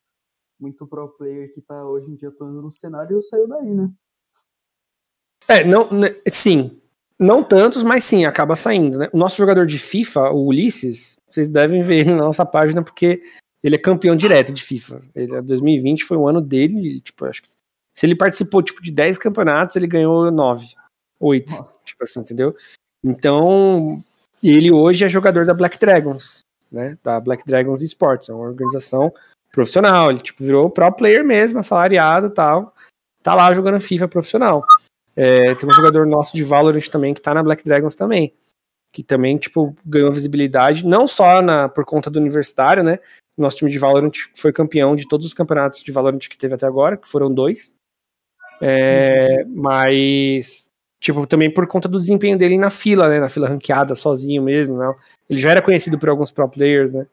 [0.61, 3.91] muito pro player que tá hoje em dia atuando no cenário saiu daí, né?
[5.49, 6.71] É, não, né, sim.
[7.19, 9.09] Não tantos, mas sim, acaba saindo, né?
[9.13, 13.23] O nosso jogador de FIFA, o Ulisses, vocês devem ver na nossa página, porque
[13.63, 15.01] ele é campeão direto de FIFA.
[15.15, 17.49] Ele, 2020 foi o ano dele, tipo, acho que
[17.95, 20.67] se ele participou, tipo, de 10 campeonatos, ele ganhou 9,
[21.21, 21.85] 8, Nossa.
[21.85, 22.55] tipo assim, entendeu?
[23.05, 24.03] Então,
[24.43, 26.97] ele hoje é jogador da Black Dragons, né?
[27.03, 29.13] Da Black Dragons Esports, é uma organização
[29.53, 30.11] profissional.
[30.11, 32.75] Ele, tipo, virou pro player mesmo, assalariado e tal.
[33.23, 34.65] Tá lá jogando FIFA profissional.
[35.15, 38.35] É, tem um jogador nosso de Valorant também que tá na Black Dragons também.
[38.93, 42.99] Que também, tipo, ganhou visibilidade, não só na, por conta do universitário, né?
[43.39, 46.67] Nosso time de Valorant foi campeão de todos os campeonatos de Valorant que teve até
[46.67, 47.77] agora, que foram dois.
[48.65, 50.71] É, mas,
[51.01, 53.19] tipo, também por conta do desempenho dele na fila, né?
[53.19, 54.79] Na fila ranqueada, sozinho mesmo.
[54.79, 54.95] Né?
[55.29, 57.07] Ele já era conhecido por alguns pro players, né?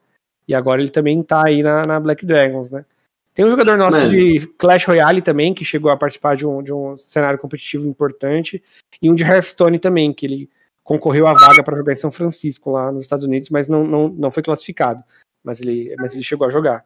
[0.48, 2.86] E agora ele também tá aí na, na Black Dragons, né?
[3.34, 4.10] Tem um jogador nosso Mano.
[4.10, 8.62] de Clash Royale também, que chegou a participar de um, de um cenário competitivo importante.
[9.02, 10.50] E um de Hearthstone também, que ele
[10.84, 14.10] concorreu à vaga para jogar em São Francisco, lá nos Estados Unidos, mas não, não,
[14.10, 15.04] não foi classificado.
[15.44, 16.84] Mas ele, mas ele chegou a jogar.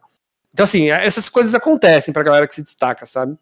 [0.53, 3.37] Então, assim, essas coisas acontecem pra galera que se destaca, sabe?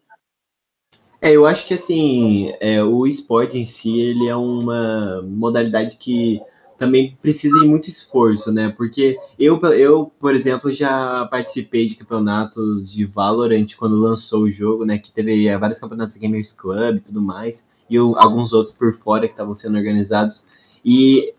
[1.24, 6.42] É, eu acho que assim, é, o esporte em si, ele é uma modalidade que
[6.76, 8.74] também precisa de muito esforço, né?
[8.76, 14.84] Porque eu, eu, por exemplo, já participei de campeonatos de Valorant quando lançou o jogo,
[14.84, 14.98] né?
[14.98, 18.92] Que teve é, vários campeonatos Gamers Club e tudo mais, e eu, alguns outros por
[18.92, 20.44] fora que estavam sendo organizados.
[20.84, 21.32] E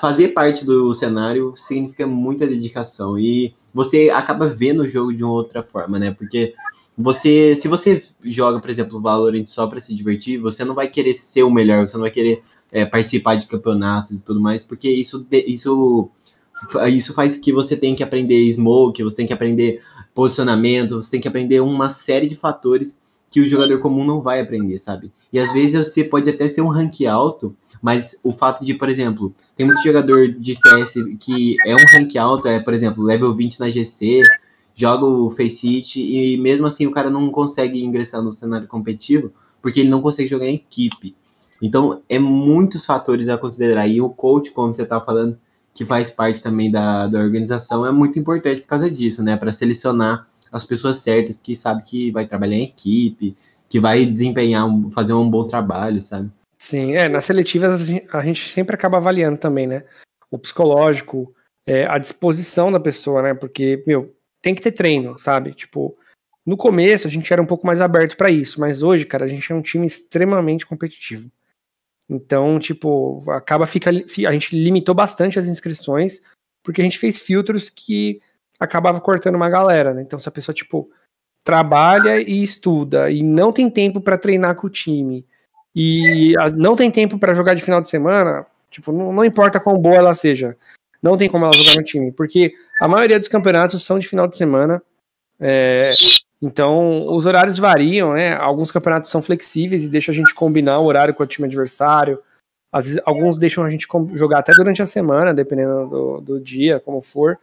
[0.00, 5.34] fazer parte do cenário significa muita dedicação e você acaba vendo o jogo de uma
[5.34, 6.10] outra forma, né?
[6.10, 6.52] Porque
[7.00, 11.14] você, se você joga, por exemplo, Valorant só para se divertir, você não vai querer
[11.14, 14.88] ser o melhor, você não vai querer é, participar de campeonatos e tudo mais, porque
[14.88, 16.10] isso, isso,
[16.88, 19.80] isso faz que você tem que aprender smoke, você tem que aprender
[20.14, 24.40] posicionamento, você tem que aprender uma série de fatores que o jogador comum não vai
[24.40, 25.12] aprender, sabe?
[25.32, 28.88] E às vezes você pode até ser um rank alto, mas o fato de, por
[28.88, 33.32] exemplo, tem muito jogador de CS que é um rank alto, é, por exemplo, level
[33.32, 34.24] 20 na GC,
[34.74, 39.80] joga o Faceit e mesmo assim o cara não consegue ingressar no cenário competitivo porque
[39.80, 41.14] ele não consegue jogar em equipe.
[41.62, 43.86] Então, é muitos fatores a considerar.
[43.86, 45.38] E o coach, como você está falando,
[45.74, 49.36] que faz parte também da, da organização, é muito importante por causa disso, né?
[49.36, 53.36] Para selecionar as pessoas certas que sabe que vai trabalhar em equipe,
[53.68, 56.30] que vai desempenhar, fazer um bom trabalho, sabe?
[56.58, 59.84] Sim, é, nas seletivas a gente sempre acaba avaliando também, né?
[60.30, 61.32] O psicológico,
[61.66, 63.34] é, a disposição da pessoa, né?
[63.34, 65.52] Porque, meu, tem que ter treino, sabe?
[65.52, 65.96] Tipo,
[66.46, 69.28] no começo a gente era um pouco mais aberto para isso, mas hoje, cara, a
[69.28, 71.30] gente é um time extremamente competitivo.
[72.08, 76.20] Então, tipo, acaba fica a gente limitou bastante as inscrições
[76.62, 78.20] porque a gente fez filtros que
[78.58, 80.02] acabava cortando uma galera, né?
[80.02, 80.90] Então, se a pessoa, tipo,
[81.44, 85.26] trabalha e estuda e não tem tempo para treinar com o time
[85.74, 89.78] e não tem tempo para jogar de final de semana, tipo, não, não, importa quão
[89.80, 90.56] boa ela seja,
[91.02, 94.28] não tem como ela jogar no time, porque a maioria dos campeonatos são de final
[94.28, 94.82] de semana,
[95.38, 95.92] é,
[96.42, 98.34] então os horários variam, né?
[98.34, 102.18] Alguns campeonatos são flexíveis e deixam a gente combinar o horário com o time adversário.
[102.72, 106.78] Às vezes, alguns deixam a gente jogar até durante a semana, dependendo do, do dia,
[106.80, 107.38] como for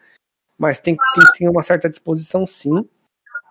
[0.57, 2.87] mas tem, tem que ter uma certa disposição sim.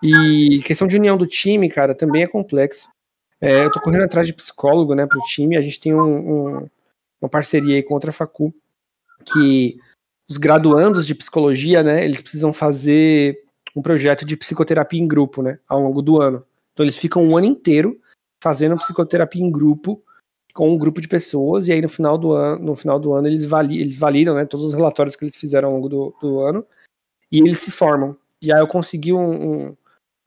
[0.03, 2.89] E questão de união do time, cara, também é complexo.
[3.41, 5.57] É, eu tô correndo atrás de psicólogo, né, pro time.
[5.57, 6.01] A gente tem um,
[6.59, 6.71] um,
[7.21, 8.53] uma parceria aí com outra facu
[9.33, 9.79] que
[10.29, 13.39] os graduandos de psicologia, né, eles precisam fazer
[13.75, 16.45] um projeto de psicoterapia em grupo, né, ao longo do ano.
[16.73, 18.01] Então eles ficam um ano inteiro
[18.43, 20.03] fazendo psicoterapia em grupo
[20.53, 23.29] com um grupo de pessoas e aí no final do ano, no final do ano
[23.29, 26.41] eles, vali, eles validam, né, todos os relatórios que eles fizeram ao longo do, do
[26.41, 26.67] ano
[27.31, 28.17] e eles se formam.
[28.43, 29.19] E aí eu consegui um,
[29.69, 29.77] um,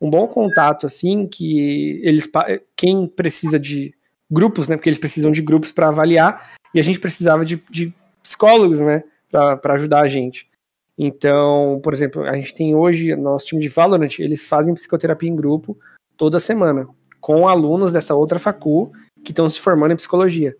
[0.02, 2.30] um bom contato, assim, que eles,
[2.76, 3.94] quem precisa de
[4.30, 7.94] grupos, né, porque eles precisam de grupos para avaliar, e a gente precisava de, de
[8.22, 10.50] psicólogos, né, para ajudar a gente.
[10.98, 15.36] Então, por exemplo, a gente tem hoje, nosso time de Valorant, eles fazem psicoterapia em
[15.36, 15.78] grupo
[16.18, 16.88] toda semana,
[17.22, 18.92] com alunos dessa outra facu
[19.24, 20.56] que estão se formando em psicologia.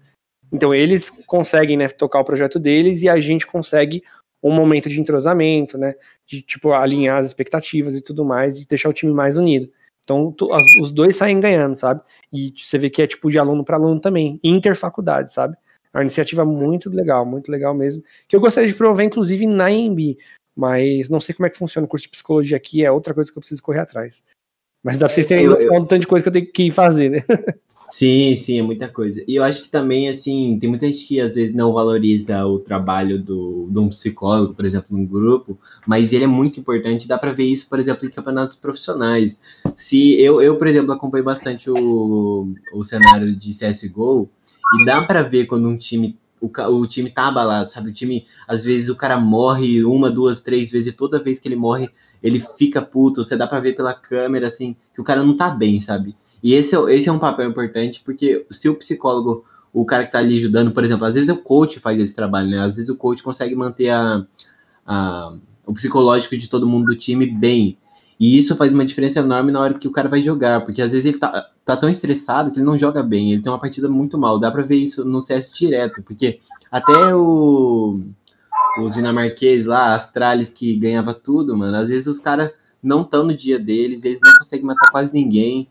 [0.52, 4.02] Então, eles conseguem né, tocar o projeto deles e a gente consegue
[4.42, 5.96] um momento de entrosamento, né?
[6.26, 9.70] De tipo alinhar as expectativas e tudo mais e deixar o time mais unido.
[10.04, 12.02] Então tu, as, os dois saem ganhando, sabe?
[12.32, 15.56] E você vê que é tipo de aluno para aluno também, interfaculdade, sabe?
[15.94, 18.04] É uma iniciativa muito legal, muito legal mesmo.
[18.28, 20.18] Que eu gostaria de promover, inclusive, na EMB,
[20.56, 23.32] mas não sei como é que funciona o curso de psicologia aqui, é outra coisa
[23.32, 24.24] que eu preciso correr atrás.
[24.84, 27.10] Mas dá pra vocês terem noção do tanto de coisa que eu tenho que fazer,
[27.10, 27.20] né?
[27.90, 29.24] Sim, sim, é muita coisa.
[29.28, 32.60] E eu acho que também, assim, tem muita gente que às vezes não valoriza o
[32.60, 37.08] trabalho do, de um psicólogo, por exemplo, num grupo, mas ele é muito importante.
[37.08, 39.42] Dá para ver isso, por exemplo, em campeonatos profissionais.
[39.76, 44.30] Se eu, eu por exemplo, acompanho bastante o, o cenário de CSGO,
[44.74, 47.90] e dá para ver quando um time o, o time tá abalado, sabe?
[47.90, 51.48] O time, às vezes, o cara morre uma, duas, três vezes, e toda vez que
[51.48, 51.90] ele morre,
[52.24, 53.24] ele fica puto.
[53.24, 56.16] Você dá pra ver pela câmera, assim, que o cara não tá bem, sabe?
[56.42, 60.12] E esse, é esse é um papel importante, porque se o psicólogo, o cara que
[60.12, 62.60] tá ali ajudando, por exemplo, às vezes o coach faz esse trabalho, né?
[62.60, 64.26] Às vezes o coach consegue manter a,
[64.86, 65.34] a,
[65.66, 67.78] o psicológico de todo mundo do time bem.
[68.20, 70.92] E isso faz uma diferença enorme na hora que o cara vai jogar, porque às
[70.92, 73.88] vezes ele tá, tá tão estressado que ele não joga bem, ele tem uma partida
[73.88, 74.40] muito mal.
[74.40, 76.40] Dá pra ver isso no CS direto, porque
[76.72, 78.02] até o,
[78.82, 83.38] os dinamarqueses lá, Astralis, que ganhava tudo, mano, às vezes os caras não estão no
[83.38, 85.68] dia deles, eles não conseguem matar quase ninguém.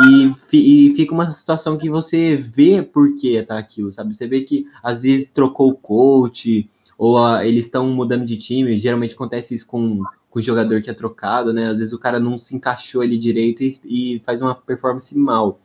[0.00, 4.14] E, e, fica uma situação que você vê por que tá aquilo, sabe?
[4.14, 6.66] Você vê que às vezes trocou o coach,
[6.96, 8.78] ou a, eles estão mudando de time.
[8.78, 10.02] Geralmente acontece isso com,
[10.32, 11.68] com o jogador que é trocado, né?
[11.68, 15.60] Às vezes o cara não se encaixou ali direito e, e faz uma performance mal.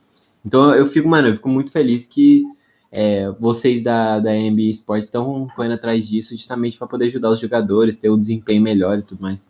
[0.46, 2.44] Então eu fico, mano, eu fico muito feliz que
[2.92, 7.40] é, vocês da, da NBA Sports estão correndo atrás disso justamente para poder ajudar os
[7.40, 9.48] jogadores, ter um desempenho melhor e tudo mais.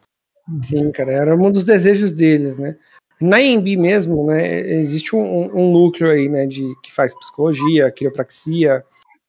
[0.61, 2.77] Sim, cara, era um dos desejos deles, né?
[3.19, 8.85] Na EMB mesmo, né, existe um, um, núcleo aí, né, de, que faz psicologia, quiropraxia,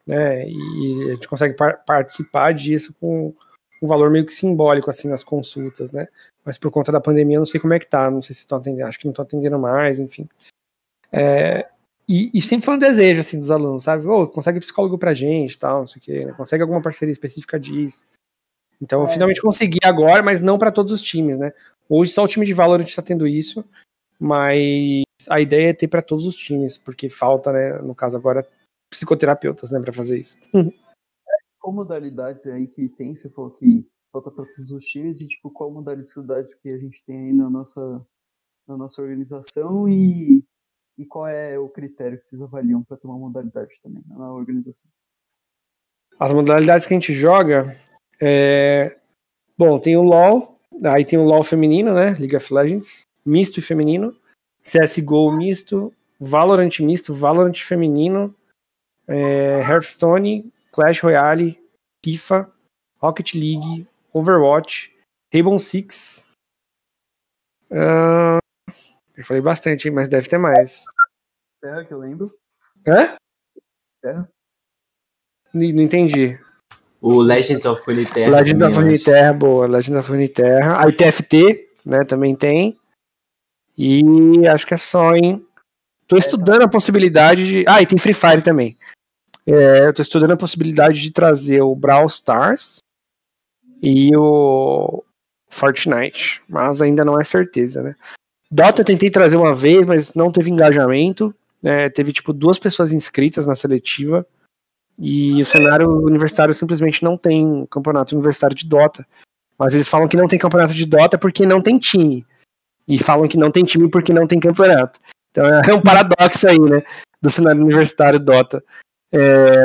[0.07, 0.47] né?
[0.47, 3.35] E a gente consegue par participar disso com
[3.83, 6.09] um valor meio que simbólico, assim, nas consultas, né?
[6.45, 8.41] Mas por conta da pandemia, eu não sei como é que tá, não sei se
[8.41, 10.29] estão atendendo, acho que não estão atendendo mais, enfim.
[11.13, 11.69] É,
[12.09, 14.07] e, e, sempre foi um desejo, assim, dos alunos, sabe?
[14.07, 16.33] Oh, consegue psicólogo pra gente, tal, não sei o quê, né?
[16.33, 18.07] consegue alguma parceria específica disso.
[18.81, 19.09] Então, é.
[19.09, 21.53] finalmente consegui agora, mas não para todos os times, né?
[21.89, 23.65] Hoje só o time de Valorant está tendo isso,
[24.19, 28.47] mas a ideia é ter para todos os times, porque falta, né, no caso agora,
[28.91, 30.39] psicoterapeutas, né, para fazer isso.
[31.59, 35.51] qual modalidades aí que tem, você falou que falta para todos os times, e tipo,
[35.51, 38.07] qual modalidades que a gente tem aí na nossa,
[38.67, 40.45] na nossa organização e,
[40.97, 44.91] e qual é o critério que vocês avaliam para uma modalidade também na organização?
[46.19, 47.65] As modalidades que a gente joga
[48.21, 48.97] é...
[49.57, 52.17] Bom, tem o LoL, aí tem o LoL feminino, né?
[52.19, 54.17] League of Legends, misto e feminino,
[54.61, 58.35] CSGO misto, Valorant misto, Valorant feminino,
[59.07, 59.61] é...
[59.61, 61.61] Hearthstone, Clash Royale,
[62.05, 62.49] FIFA,
[63.03, 64.95] Rocket League, Overwatch,
[65.35, 66.25] Rainbow Six.
[67.69, 68.39] Uh,
[69.17, 70.85] eu falei bastante, mas deve ter mais.
[71.61, 72.33] Terra que eu lembro.
[72.87, 73.17] Hã?
[74.01, 74.29] Terra.
[75.53, 76.39] Não, não entendi.
[77.01, 78.31] O Legends of Runeterra.
[78.31, 79.67] Legends of Runeterra, boa.
[79.67, 80.81] Legends of Runeterra.
[80.81, 82.79] A ITFT, né, também tem.
[83.77, 85.45] E acho que é só, hein?
[86.07, 87.65] Tô estudando a possibilidade de.
[87.67, 88.79] Ah, e tem Free Fire também.
[89.51, 92.81] É, eu estou estudando a possibilidade de trazer o Brawl Stars
[93.83, 95.03] e o
[95.49, 97.95] Fortnite, mas ainda não é certeza, né?
[98.51, 101.35] Dota eu tentei trazer uma vez, mas não teve engajamento.
[101.63, 101.89] Né?
[101.89, 104.27] Teve tipo duas pessoas inscritas na seletiva.
[104.99, 109.07] E o cenário universitário simplesmente não tem campeonato universitário de Dota.
[109.59, 112.27] Mas eles falam que não tem campeonato de Dota porque não tem time.
[112.87, 115.01] E falam que não tem time porque não tem campeonato.
[115.31, 116.83] Então é um paradoxo aí, né?
[117.23, 118.63] Do cenário universitário Dota.
[119.13, 119.65] É,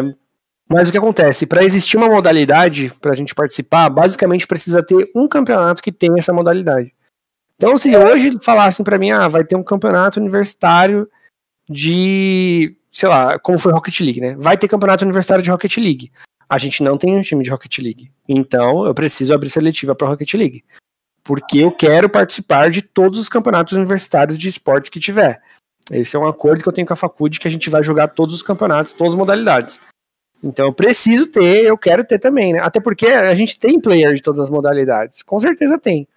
[0.70, 1.46] mas o que acontece?
[1.46, 6.18] Para existir uma modalidade para a gente participar, basicamente precisa ter um campeonato que tenha
[6.18, 6.94] essa modalidade.
[7.56, 11.08] Então, se hoje falassem para mim, ah, vai ter um campeonato universitário
[11.70, 14.36] de, sei lá, como foi Rocket League, né?
[14.38, 16.12] Vai ter campeonato universitário de Rocket League.
[16.50, 18.12] A gente não tem um time de Rocket League.
[18.28, 20.64] Então, eu preciso abrir seletiva para Rocket League.
[21.24, 25.42] Porque eu quero participar de todos os campeonatos universitários de esportes que tiver.
[25.92, 28.10] Esse é um acordo que eu tenho com a Faculdade que a gente vai jogar
[28.10, 29.80] todos os campeonatos, todas as modalidades.
[30.44, 32.60] Então eu preciso ter, eu quero ter também, né?
[32.60, 35.24] Até porque a gente tem player de todas as modalidades.
[35.24, 36.08] Com certeza tem.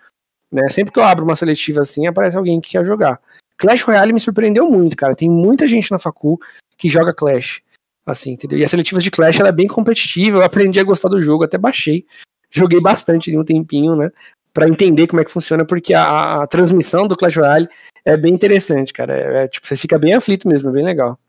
[0.50, 0.68] Né?
[0.68, 3.20] Sempre que eu abro uma seletiva assim, aparece alguém que quer jogar.
[3.56, 5.14] Clash Royale me surpreendeu muito, cara.
[5.14, 6.38] Tem muita gente na facu
[6.76, 7.62] que joga Clash.
[8.04, 8.58] Assim, entendeu?
[8.58, 10.38] E a seletiva de Clash ela é bem competitiva.
[10.38, 12.04] Eu aprendi a gostar do jogo, até baixei.
[12.50, 14.10] Joguei bastante em um tempinho, né?
[14.56, 17.68] Para entender como é que funciona, porque a, a, transmissão do Clash Royale
[18.06, 19.14] é bem interessante, cara.
[19.14, 21.20] É, é, tipo, você fica bem aflito mesmo, é bem legal.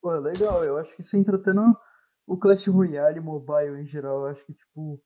[0.00, 1.76] Pô, legal, eu acho que isso entra até no
[2.26, 4.20] o Clash Royale mobile em geral.
[4.20, 5.00] Eu acho que, tipo, o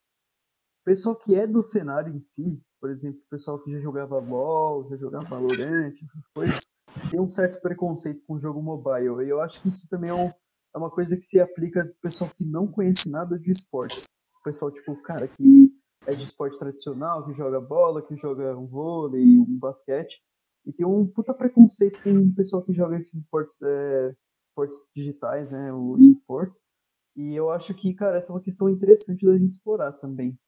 [0.85, 4.87] pessoal que é do cenário em si, por exemplo, o pessoal que já jogava LOL,
[4.87, 6.71] já jogava Valorant, essas coisas,
[7.11, 9.27] tem um certo preconceito com o jogo mobile.
[9.27, 12.03] E eu acho que isso também é, um, é uma coisa que se aplica pro
[12.03, 14.15] pessoal que não conhece nada de esportes.
[14.41, 15.73] O pessoal, tipo, cara, que
[16.09, 20.23] é de esporte tradicional, que joga bola, que joga um vôlei, um basquete.
[20.67, 24.15] E tem um puta preconceito com o pessoal que joga esses esportes, é,
[24.49, 26.65] esportes digitais, né, o e-sports.
[27.15, 30.39] E eu acho que, cara, essa é uma questão interessante da gente explorar também.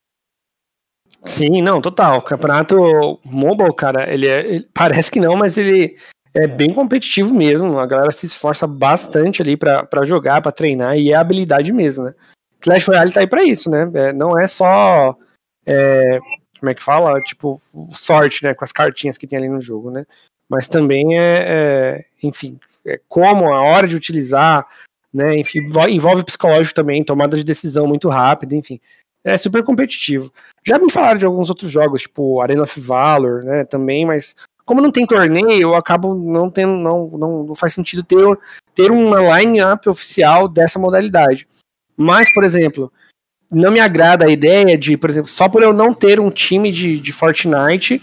[1.22, 2.18] Sim, não, total.
[2.18, 2.76] O campeonato
[3.24, 5.94] mobile, cara, ele, é, ele parece que não, mas ele
[6.32, 7.78] é bem competitivo mesmo.
[7.78, 12.14] A galera se esforça bastante ali para jogar, para treinar, e é habilidade mesmo, né?
[12.60, 13.90] Clash Royale tá aí pra isso, né?
[13.94, 15.16] É, não é só
[15.70, 16.18] é,
[16.58, 17.20] como é que fala?
[17.20, 17.60] Tipo,
[17.90, 18.52] sorte, né?
[18.54, 20.04] Com as cartinhas que tem ali no jogo, né?
[20.48, 24.66] Mas também é, é enfim, é como, a hora de utilizar,
[25.14, 25.38] né?
[25.38, 28.80] Enfim, envolve psicológico também, tomada de decisão muito rápida, enfim.
[29.22, 30.32] É super competitivo.
[30.64, 33.64] Já me falaram de alguns outros jogos, tipo Arena of Valor, né?
[33.64, 38.02] Também, mas como não tem torneio, eu acabo não tendo, não, não, não faz sentido
[38.02, 38.24] ter,
[38.74, 41.46] ter uma line-up oficial dessa modalidade.
[41.96, 42.92] Mas, por exemplo,
[43.50, 46.70] não me agrada a ideia de, por exemplo, só por eu não ter um time
[46.70, 48.02] de, de Fortnite,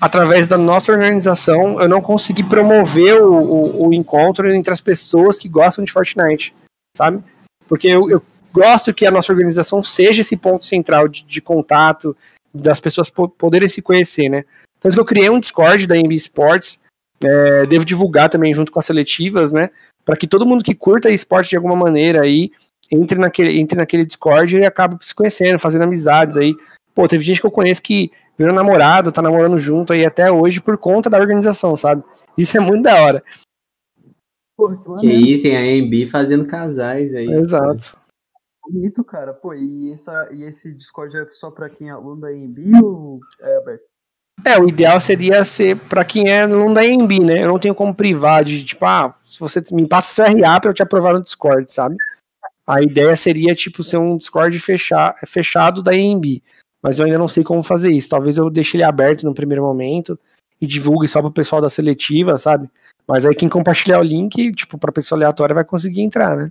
[0.00, 5.38] através da nossa organização, eu não consegui promover o, o, o encontro entre as pessoas
[5.38, 6.54] que gostam de Fortnite,
[6.96, 7.22] sabe?
[7.68, 8.22] Porque eu, eu
[8.52, 12.16] gosto que a nossa organização seja esse ponto central de, de contato,
[12.54, 14.44] das pessoas poderem se conhecer, né?
[14.78, 16.78] Então eu criei um Discord da MB Sports,
[17.22, 19.70] é, devo divulgar também junto com as seletivas, né?
[20.04, 22.52] Para que todo mundo que curta esporte de alguma maneira aí
[22.94, 26.54] entre naquele, entre naquele Discord e acaba se conhecendo, fazendo amizades aí.
[26.94, 30.60] Pô, teve gente que eu conheço que virou namorado, tá namorando junto aí até hoje
[30.60, 32.02] por conta da organização, sabe?
[32.36, 33.22] Isso é muito da hora.
[34.56, 35.26] Pô, que Que maneiro.
[35.26, 35.56] isso, hein?
[35.56, 37.26] A AMB fazendo casais aí.
[37.26, 37.98] Exato.
[38.66, 39.34] Bonito, cara.
[39.34, 43.20] Pô, e, essa, e esse Discord é só pra quem é aluno da AMB ou
[43.40, 43.84] é aberto?
[44.44, 47.44] É, o ideal seria ser pra quem é aluno da EMB, né?
[47.44, 50.70] Eu não tenho como privar de, tipo, ah, se você me passa seu RA pra
[50.70, 51.96] eu te aprovar no Discord, sabe?
[52.66, 56.42] A ideia seria, tipo, ser um Discord fecha- fechado da EMB.
[56.82, 58.08] Mas eu ainda não sei como fazer isso.
[58.10, 60.18] Talvez eu deixe ele aberto no primeiro momento
[60.60, 62.70] e divulgue só pro pessoal da seletiva, sabe?
[63.06, 66.50] Mas aí quem compartilhar o link, tipo, pra pessoa aleatória vai conseguir entrar, né?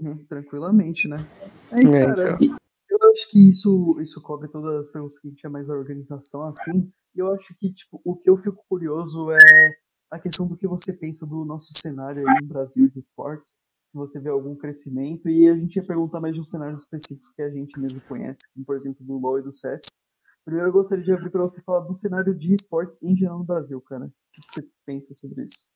[0.00, 1.24] Uhum, tranquilamente, né?
[1.72, 5.40] Aí, É, cara, eu acho que isso, isso cobre todas as perguntas que a gente
[5.40, 6.90] tinha mais da organização, assim.
[7.14, 9.70] E eu acho que, tipo, o que eu fico curioso é
[10.10, 13.58] a questão do que você pensa do nosso cenário aí no Brasil de esportes.
[13.88, 15.28] Se você vê algum crescimento.
[15.28, 18.52] E a gente ia perguntar mais de uns cenários específicos que a gente mesmo conhece,
[18.52, 19.96] como por exemplo do LoL e do CS.
[20.44, 23.44] Primeiro eu gostaria de abrir para você falar do cenário de esportes em geral no
[23.44, 24.04] Brasil, cara.
[24.04, 25.66] O que você pensa sobre isso?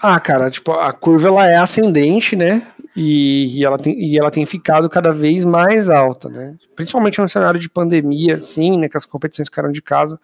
[0.00, 2.66] Ah, cara, tipo, a curva ela é ascendente, né?
[2.96, 6.56] E, e ela tem, e ela tem ficado cada vez mais alta, né?
[6.74, 8.88] Principalmente no cenário de pandemia, assim, né?
[8.88, 10.18] Que as competições ficaram de casa.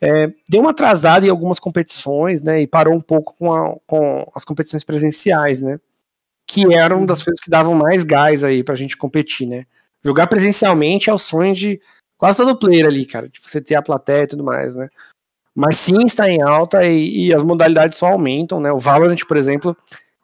[0.00, 2.62] É, deu uma atrasada em algumas competições, né?
[2.62, 5.78] E parou um pouco com, a- com as competições presenciais, né?
[6.52, 9.64] Que eram uma das coisas que davam mais gás aí pra gente competir, né?
[10.04, 11.80] Jogar presencialmente é o sonho de
[12.18, 13.26] quase todo player ali, cara.
[13.26, 14.90] De você ter a plateia e tudo mais, né?
[15.54, 18.70] Mas sim está em alta e, e as modalidades só aumentam, né?
[18.70, 19.74] O Valorant, por exemplo,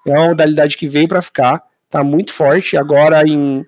[0.07, 2.76] é uma modalidade que veio para ficar, tá muito forte.
[2.76, 3.64] Agora em,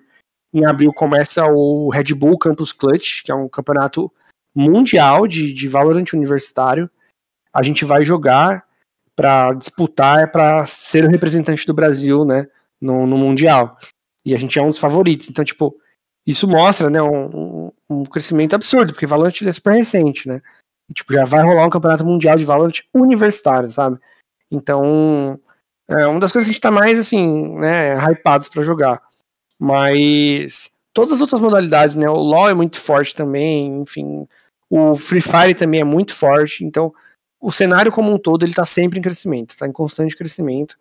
[0.53, 4.11] em abril começa o Red Bull Campus Clutch, que é um campeonato
[4.53, 6.87] mundial de, de Valorant universitário.
[7.51, 8.65] A gente vai jogar
[9.21, 12.47] para disputar, para ser o representante do Brasil, né,
[12.81, 13.77] no, no mundial.
[14.25, 15.29] E a gente é um dos favoritos.
[15.29, 15.75] Então, tipo,
[16.25, 20.41] isso mostra, né, um, um- crescimento absurdo, porque Valorant é super recente, né?
[20.89, 23.99] E, tipo, já vai rolar um campeonato mundial de Valorant universitário, sabe?
[24.49, 25.39] Então,
[25.87, 29.03] é uma das coisas que a gente tá mais, assim, né, hypados pra jogar.
[29.59, 34.27] Mas todas as outras modalidades, né, o LoL é muito forte também, enfim,
[34.67, 36.91] o Free Fire também é muito forte, então
[37.41, 40.77] o cenário como um todo, ele tá sempre em crescimento, tá em constante crescimento.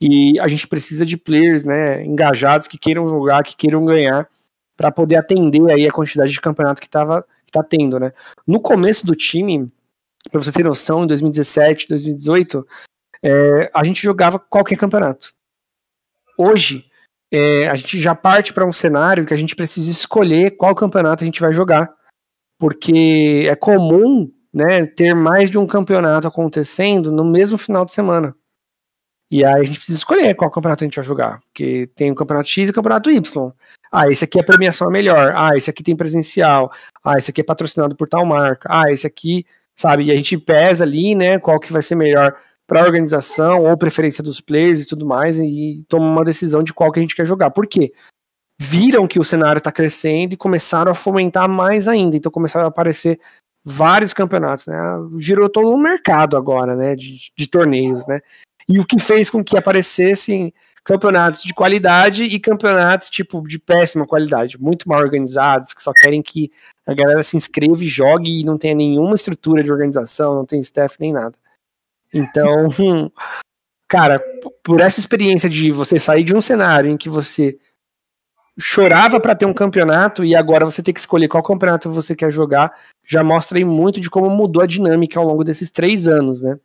[0.00, 4.28] E a gente precisa de players, né, engajados que queiram jogar, que queiram ganhar,
[4.76, 8.12] para poder atender aí a quantidade de campeonato que tava que tá tendo, né?
[8.46, 9.72] No começo do time,
[10.30, 12.66] pra você ter noção, em 2017, 2018,
[13.22, 15.32] é, a gente jogava qualquer campeonato.
[16.36, 16.84] Hoje,
[17.32, 21.22] é, a gente já parte para um cenário que a gente precisa escolher qual campeonato
[21.22, 21.92] a gente vai jogar.
[22.58, 28.34] Porque é comum né, ter mais de um campeonato acontecendo no mesmo final de semana.
[29.30, 31.40] E aí a gente precisa escolher qual campeonato a gente vai jogar.
[31.40, 33.52] Porque tem o campeonato X e o campeonato Y.
[33.90, 35.32] Ah, esse aqui a premiação é melhor.
[35.34, 36.70] Ah, esse aqui tem presencial.
[37.02, 38.68] Ah, esse aqui é patrocinado por tal marca.
[38.70, 39.44] Ah, esse aqui,
[39.74, 40.04] sabe?
[40.04, 42.36] E a gente pesa ali, né, qual que vai ser melhor
[42.66, 46.72] para a organização ou preferência dos players e tudo mais e toma uma decisão de
[46.72, 47.50] qual que a gente quer jogar.
[47.50, 47.92] Por quê?
[48.60, 52.16] Viram que o cenário está crescendo e começaram a fomentar mais ainda.
[52.16, 53.18] Então começaram a aparecer
[53.64, 54.76] vários campeonatos, né?
[55.18, 58.20] Girou todo um mercado agora, né, de, de torneios, né?
[58.68, 60.52] E o que fez com que aparecessem
[60.84, 66.22] campeonatos de qualidade e campeonatos tipo de péssima qualidade, muito mal organizados, que só querem
[66.22, 66.50] que
[66.86, 70.60] a galera se inscreva e jogue e não tenha nenhuma estrutura de organização, não tem
[70.60, 71.36] staff nem nada.
[72.12, 72.66] Então,
[73.88, 74.22] cara,
[74.62, 77.58] por essa experiência de você sair de um cenário em que você
[78.58, 82.30] chorava para ter um campeonato e agora você tem que escolher qual campeonato você quer
[82.30, 82.72] jogar,
[83.06, 86.58] já mostra aí muito de como mudou a dinâmica ao longo desses três anos, né?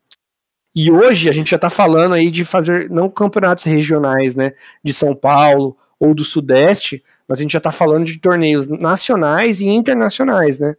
[0.75, 4.51] E hoje a gente já tá falando aí de fazer não campeonatos regionais, né,
[4.83, 9.59] de São Paulo ou do Sudeste, mas a gente já tá falando de torneios nacionais
[9.59, 10.75] e internacionais, né?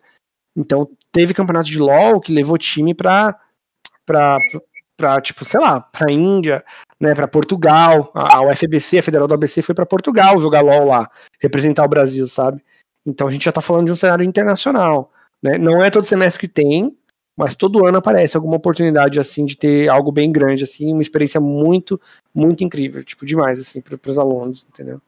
[0.57, 3.37] Então teve campeonato de LoL que levou time pra,
[4.07, 4.39] pra,
[5.01, 6.63] pra tipo, sei lá, pra Índia,
[7.01, 11.11] né, pra Portugal, a, UFBC, a Federal do ABC foi pra Portugal jogar LoL lá,
[11.41, 12.63] representar o Brasil, sabe?
[13.07, 15.11] Então a gente já tá falando de um cenário internacional,
[15.43, 15.57] né?
[15.57, 16.95] Não é todo semestre que tem,
[17.37, 21.41] mas todo ano aparece alguma oportunidade assim de ter algo bem grande assim, uma experiência
[21.41, 21.99] muito,
[22.35, 25.01] muito incrível, tipo demais assim para os alunos, entendeu?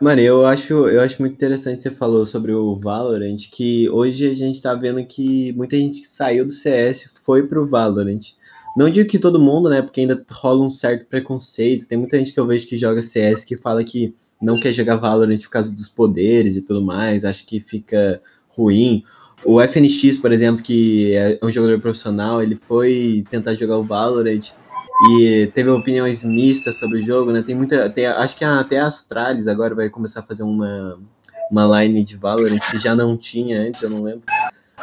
[0.00, 4.34] Mano, eu acho, eu acho muito interessante você falou sobre o Valorant, que hoje a
[4.34, 8.32] gente tá vendo que muita gente que saiu do CS foi pro Valorant.
[8.76, 12.32] Não digo que todo mundo, né, porque ainda rola um certo preconceito, tem muita gente
[12.32, 15.74] que eu vejo que joga CS que fala que não quer jogar Valorant por causa
[15.74, 19.02] dos poderes e tudo mais, acha que fica ruim.
[19.44, 24.52] O FNX, por exemplo, que é um jogador profissional, ele foi tentar jogar o Valorant
[25.10, 27.42] e teve opiniões mistas sobre o jogo, né?
[27.42, 30.98] Tem muita, tem, acho que até a Astralis agora vai começar a fazer uma
[31.52, 34.22] uma line de Valorant que já não tinha antes, eu não lembro.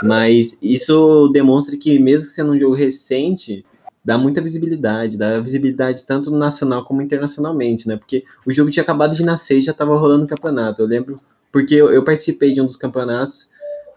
[0.04, 3.66] Mas isso demonstra que mesmo sendo um jogo recente,
[4.10, 7.96] dá muita visibilidade, dá visibilidade tanto nacional como internacionalmente, né?
[7.96, 10.82] Porque o jogo tinha acabado de nascer e já tava rolando o campeonato.
[10.82, 11.16] Eu lembro,
[11.52, 13.52] porque eu, eu participei de um dos campeonatos,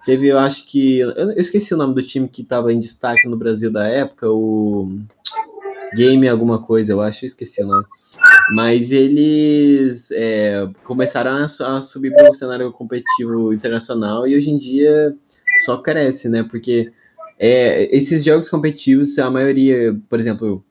[0.05, 3.27] teve, eu acho que, eu, eu esqueci o nome do time que tava em destaque
[3.27, 4.99] no Brasil da época, o
[5.97, 7.87] Game alguma coisa, eu acho, eu esqueci o nome.
[8.55, 14.59] Mas eles é, começaram a, a subir para um cenário competitivo internacional e hoje em
[14.59, 15.17] dia
[15.65, 16.43] só cresce, né?
[16.43, 16.93] Porque
[17.45, 20.65] é, esses jogos competitivos, a maioria, por exemplo,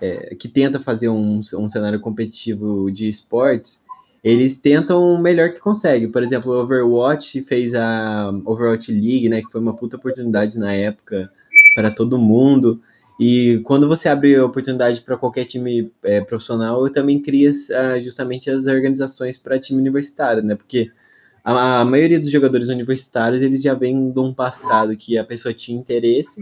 [0.00, 3.84] é, que tenta fazer um, um cenário competitivo de esportes,
[4.22, 6.06] eles tentam o melhor que consegue.
[6.06, 9.40] Por exemplo, o Overwatch fez a Overwatch League, né?
[9.40, 11.28] Que foi uma puta oportunidade na época
[11.74, 12.80] para todo mundo.
[13.18, 18.48] E quando você abre oportunidade para qualquer time é, profissional, eu também cria uh, justamente
[18.48, 20.54] as organizações para time universitário, né?
[20.54, 20.88] Porque
[21.44, 25.52] a, a, maioria dos jogadores universitários eles já vêm de um passado que a pessoa
[25.52, 26.40] tinha interesse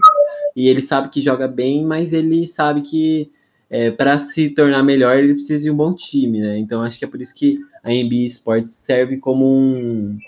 [0.55, 3.31] e ele sabe que joga bem, mas ele sabe que
[3.69, 6.59] é, para se tornar melhor ele precisa de um bom time, né?
[6.59, 10.19] Então acho que é por isso que a NBA Sports serve como um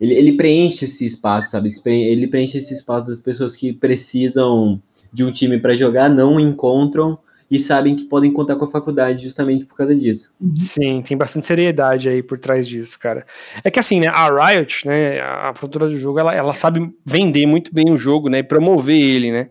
[0.00, 1.68] ele, ele preenche esse espaço, sabe?
[1.84, 4.80] Ele preenche esse espaço das pessoas que precisam
[5.12, 7.18] de um time para jogar, não encontram
[7.50, 10.32] e sabem que podem contar com a faculdade justamente por causa disso.
[10.56, 13.26] Sim, tem bastante seriedade aí por trás disso, cara.
[13.64, 17.46] É que assim, né, a Riot, né, a produtora do jogo, ela, ela sabe vender
[17.46, 19.48] muito bem o jogo, né, e promover ele, né.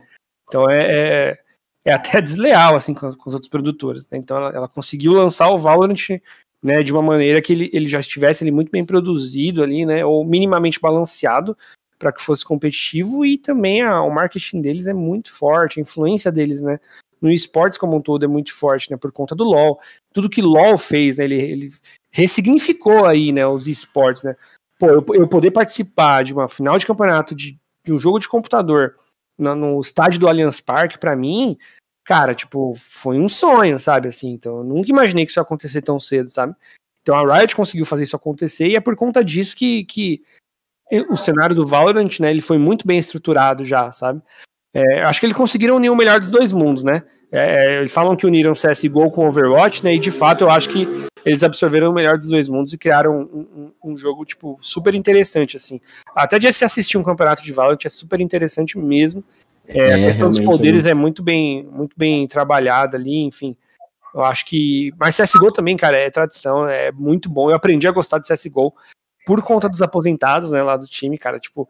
[0.47, 1.39] Então é, é,
[1.83, 4.17] é até desleal, assim, com, com os outros produtores, né?
[4.17, 6.21] Então ela, ela, conseguiu lançar o Valorant,
[6.63, 10.23] né, de uma maneira que ele, ele já estivesse muito bem produzido ali, né, ou
[10.23, 11.57] minimamente balanceado,
[11.97, 16.31] para que fosse competitivo e também a, o marketing deles é muito forte, a influência
[16.31, 16.79] deles, né,
[17.21, 19.79] no esportes como um todo é muito forte, né, por conta do LoL.
[20.13, 21.71] Tudo que LoL fez, né, ele, ele
[22.11, 24.35] ressignificou aí, né, os esportes, né.
[24.77, 28.29] Pô, eu, eu poder participar de uma final de campeonato de, de um jogo de
[28.29, 28.95] computador
[29.37, 31.57] no, estádio do Allianz Parque, para mim,
[32.03, 35.81] cara, tipo, foi um sonho, sabe, assim, então eu nunca imaginei que isso ia acontecer
[35.81, 36.55] tão cedo, sabe.
[37.01, 40.21] Então a Riot conseguiu fazer isso acontecer e é por conta disso que, que
[41.09, 44.21] o cenário do Valorant, né, ele foi muito bem estruturado já, sabe?
[44.73, 47.03] É, acho que eles conseguiram unir o melhor dos dois mundos, né?
[47.31, 49.95] É, eles falam que uniram CSGO com Overwatch, né?
[49.95, 50.87] E de fato eu acho que
[51.25, 54.95] eles absorveram o melhor dos dois mundos e criaram um, um, um jogo, tipo, super
[54.95, 55.79] interessante, assim.
[56.15, 59.23] Até de se assistir um campeonato de Valorant é super interessante mesmo.
[59.67, 63.55] É, a é, questão dos poderes é muito bem, muito bem trabalhada ali, enfim.
[64.13, 64.91] Eu acho que.
[64.97, 67.49] Mas CSGO também, cara, é tradição, é muito bom.
[67.49, 68.73] Eu aprendi a gostar de CSGO
[69.25, 71.69] por conta dos aposentados, né, lá do time, cara, tipo,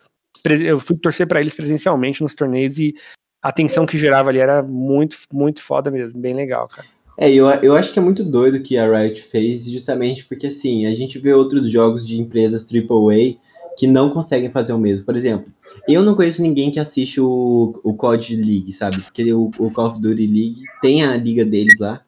[0.62, 2.94] eu fui torcer para eles presencialmente nos torneios e
[3.42, 6.88] a tensão que gerava ali era muito, muito foda mesmo, bem legal, cara.
[7.22, 10.86] É, eu, eu acho que é muito doido que a Riot fez, justamente porque, assim,
[10.86, 13.36] a gente vê outros jogos de empresas AAA
[13.78, 15.06] que não conseguem fazer o mesmo.
[15.06, 15.52] Por exemplo,
[15.86, 19.02] eu não conheço ninguém que assiste o, o COD League, sabe?
[19.02, 22.02] Porque o, o Call of Duty League tem a liga deles lá,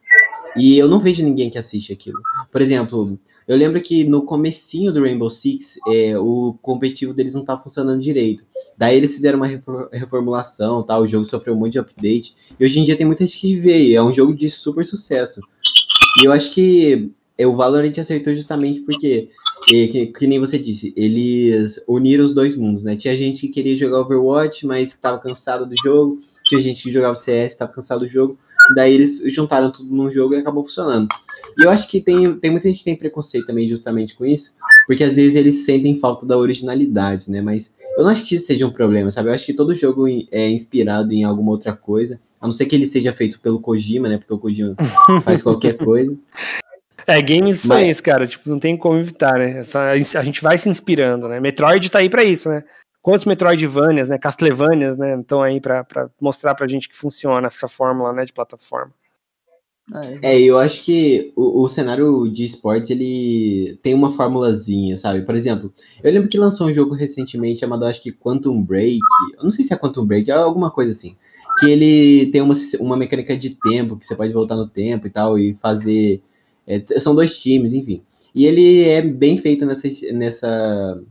[0.55, 2.19] e eu não vejo ninguém que assiste aquilo.
[2.51, 7.41] Por exemplo, eu lembro que no comecinho do Rainbow Six, é, o competitivo deles não
[7.41, 8.43] estava funcionando direito.
[8.77, 9.47] Daí eles fizeram uma
[9.91, 10.99] reformulação, tá?
[10.99, 12.35] o jogo sofreu um monte de update.
[12.59, 15.41] E hoje em dia tem muita gente que vê, é um jogo de super sucesso.
[16.21, 19.29] E eu acho que é, o Valorant acertou justamente porque,
[19.73, 22.95] é, que, que, nem você disse, eles uniram os dois mundos, né?
[22.95, 26.19] Tinha gente que queria jogar Overwatch, mas estava cansado do jogo.
[26.45, 28.37] Tinha gente que jogava CS, estava cansado do jogo.
[28.75, 31.07] Daí eles juntaram tudo num jogo e acabou funcionando.
[31.57, 34.55] E eu acho que tem, tem muita gente que tem preconceito também justamente com isso,
[34.87, 37.41] porque às vezes eles sentem falta da originalidade, né?
[37.41, 39.29] Mas eu não acho que isso seja um problema, sabe?
[39.29, 42.75] Eu acho que todo jogo é inspirado em alguma outra coisa, a não ser que
[42.75, 44.17] ele seja feito pelo Kojima, né?
[44.17, 44.75] Porque o Kojima
[45.23, 46.17] faz qualquer coisa.
[47.05, 47.89] É, games são Mas...
[47.89, 48.25] isso, cara.
[48.25, 49.61] Tipo, não tem como evitar, né?
[49.75, 51.39] A gente vai se inspirando, né?
[51.39, 52.63] Metroid tá aí pra isso, né?
[53.01, 54.17] Quantos Metroidvanias, né?
[54.17, 55.19] Castlevanias, né?
[55.19, 58.25] Estão aí pra, pra mostrar pra gente que funciona essa fórmula, né?
[58.25, 58.93] De plataforma.
[60.21, 65.23] É, eu acho que o, o, cenário de esportes, ele tem uma formulazinha, sabe?
[65.23, 68.99] Por exemplo, eu lembro que lançou um jogo recentemente chamado, acho que Quantum Break,
[69.37, 71.17] eu não sei se é Quantum Break, é alguma coisa assim,
[71.59, 75.09] que ele tem uma, uma mecânica de tempo, que você pode voltar no tempo e
[75.09, 76.21] tal, e fazer...
[76.65, 78.01] É, são dois times, enfim.
[78.33, 81.01] E ele é bem feito nessa, nessa,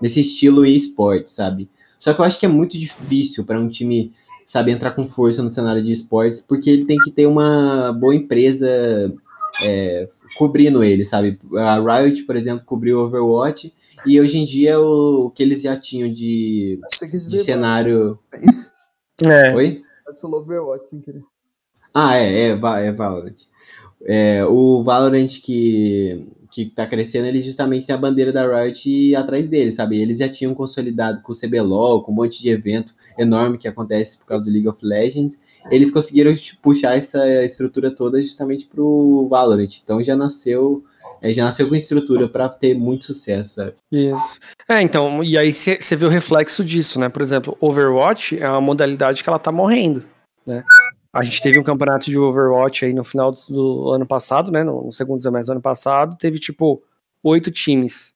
[0.00, 1.68] nesse estilo e-sport, sabe?
[1.98, 4.12] Só que eu acho que é muito difícil para um time
[4.50, 8.12] sabe, entrar com força no cenário de esportes, porque ele tem que ter uma boa
[8.12, 8.68] empresa
[9.62, 11.38] é, cobrindo ele, sabe?
[11.56, 13.72] A Riot, por exemplo, cobriu Overwatch,
[14.04, 16.80] e hoje em dia o, o que eles já tinham de,
[17.10, 18.18] de cenário.
[19.22, 19.54] É.
[19.54, 19.82] Oi?
[20.04, 21.22] Mas falou Overwatch sem querer.
[21.94, 23.36] Ah, é, é, é Valorant.
[24.04, 29.46] é, o Valorant que, que tá crescendo, ele justamente tem a bandeira da Riot atrás
[29.46, 30.00] dele, sabe?
[30.00, 34.18] Eles já tinham consolidado com o CBLOL, com um monte de evento enorme que acontece
[34.18, 35.38] por causa do League of Legends.
[35.70, 39.78] Eles conseguiram tipo, puxar essa estrutura toda justamente pro Valorant.
[39.82, 40.82] Então já nasceu
[41.22, 43.74] é, já nasceu com estrutura para ter muito sucesso, sabe?
[43.92, 44.40] Isso.
[44.68, 47.08] É, então, e aí você vê o reflexo disso, né?
[47.08, 50.02] Por exemplo, Overwatch é uma modalidade que ela tá morrendo,
[50.46, 50.62] né?
[51.12, 54.62] A gente teve um campeonato de Overwatch aí no final do ano passado, né?
[54.62, 56.82] No, segundo semestre do ano passado, teve tipo
[57.22, 58.14] oito times.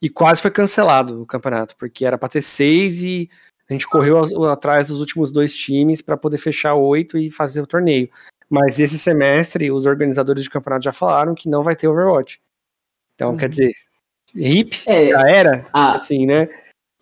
[0.00, 3.30] E quase foi cancelado o campeonato, porque era para ter seis e
[3.70, 4.20] a gente correu
[4.50, 8.10] atrás dos últimos dois times para poder fechar oito e fazer o torneio.
[8.50, 12.40] Mas esse semestre, os organizadores de campeonato já falaram que não vai ter Overwatch.
[13.14, 13.36] Então, uhum.
[13.36, 13.72] quer dizer,
[14.34, 15.94] hip é, já era, ah.
[15.94, 16.48] assim, né?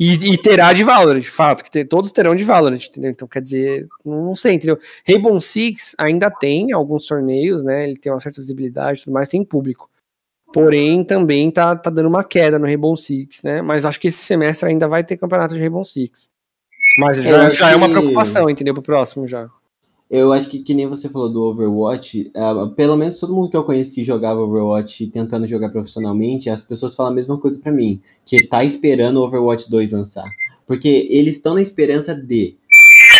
[0.00, 3.10] E, e, terá de Valorant, de fato, que ter, todos terão de Valorant, entendeu?
[3.10, 4.78] Então, quer dizer, não sei, entendeu?
[5.06, 7.86] Rainbow Six ainda tem alguns torneios, né?
[7.86, 9.90] Ele tem uma certa visibilidade e tudo mais, tem público.
[10.54, 13.60] Porém, também tá, tá dando uma queda no Rainbow Six, né?
[13.60, 16.30] Mas acho que esse semestre ainda vai ter campeonato de Rainbow Six.
[16.96, 18.72] Mas já, já é uma preocupação, entendeu?
[18.72, 19.50] Pro próximo já.
[20.10, 23.56] Eu acho que, que nem você falou do Overwatch, uh, pelo menos todo mundo que
[23.56, 27.70] eu conheço que jogava Overwatch tentando jogar profissionalmente, as pessoas falam a mesma coisa para
[27.70, 30.28] mim, que tá esperando o Overwatch 2 lançar.
[30.66, 32.56] Porque eles estão na esperança de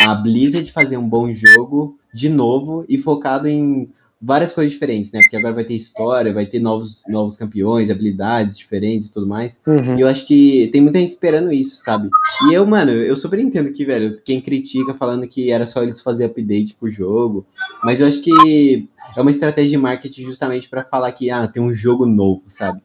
[0.01, 3.89] a Blizzard fazer um bom jogo de novo e focado em
[4.21, 5.21] várias coisas diferentes, né?
[5.21, 9.61] Porque agora vai ter história, vai ter novos, novos campeões, habilidades diferentes e tudo mais.
[9.67, 9.97] Uhum.
[9.97, 12.11] E eu acho que tem muita gente esperando isso, sabe?
[12.49, 16.01] E eu, mano, eu super entendo que, velho, quem critica falando que era só eles
[16.01, 17.47] fazer update pro jogo,
[17.83, 21.63] mas eu acho que é uma estratégia de marketing justamente para falar que, ah, tem
[21.63, 22.83] um jogo novo, sabe?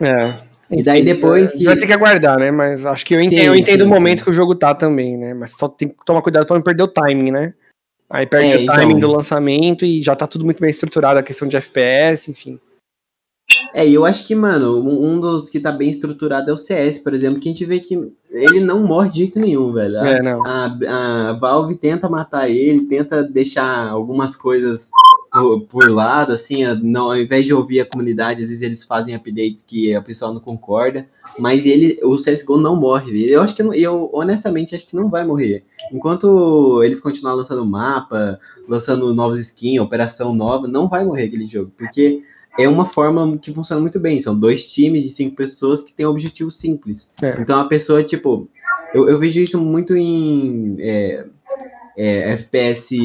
[0.00, 0.34] É.
[0.70, 1.64] E daí depois que.
[1.64, 2.50] Vai ter que aguardar, né?
[2.50, 4.24] Mas acho que eu entendo, sim, eu entendo sim, o momento sim.
[4.24, 5.34] que o jogo tá também, né?
[5.34, 7.54] Mas só tem que tomar cuidado para não perder o timing, né?
[8.14, 9.10] Aí perde é, o timing então...
[9.10, 12.60] do lançamento e já tá tudo muito bem estruturado, a questão de FPS, enfim.
[13.74, 16.98] É, e eu acho que, mano, um dos que tá bem estruturado é o CS,
[16.98, 19.98] por exemplo, que a gente vê que ele não morre de jeito nenhum, velho.
[19.98, 24.88] A, é, a, a Valve tenta matar ele, tenta deixar algumas coisas
[25.34, 29.16] por, por, lado, assim, não, ao invés de ouvir a comunidade, às vezes eles fazem
[29.16, 31.08] updates que a pessoa não concorda,
[31.40, 33.28] mas ele, o CSGO não morre.
[33.28, 35.64] Eu acho que, eu honestamente acho que não vai morrer.
[35.92, 41.72] Enquanto eles continuarem lançando mapa, lançando novos skins, operação nova, não vai morrer aquele jogo,
[41.76, 42.20] porque
[42.56, 44.20] é uma forma que funciona muito bem.
[44.20, 47.10] São dois times de cinco pessoas que têm um objetivo simples.
[47.20, 47.40] É.
[47.40, 48.48] Então a pessoa, tipo,
[48.94, 50.76] eu, eu vejo isso muito em.
[50.78, 51.26] É,
[51.96, 52.96] é, FPS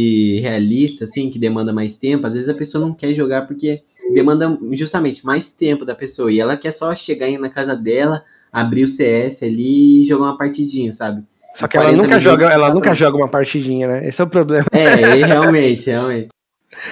[0.42, 3.84] realista, assim, que demanda mais tempo, às vezes a pessoa não quer jogar porque
[4.14, 6.32] demanda justamente mais tempo da pessoa.
[6.32, 10.26] E ela quer só chegar aí na casa dela, abrir o CS ali e jogar
[10.26, 11.24] uma partidinha, sabe?
[11.54, 14.08] Só que ela nunca joga, ela nunca joga uma partidinha, né?
[14.08, 14.66] Esse é o problema.
[14.72, 16.30] É, realmente, realmente.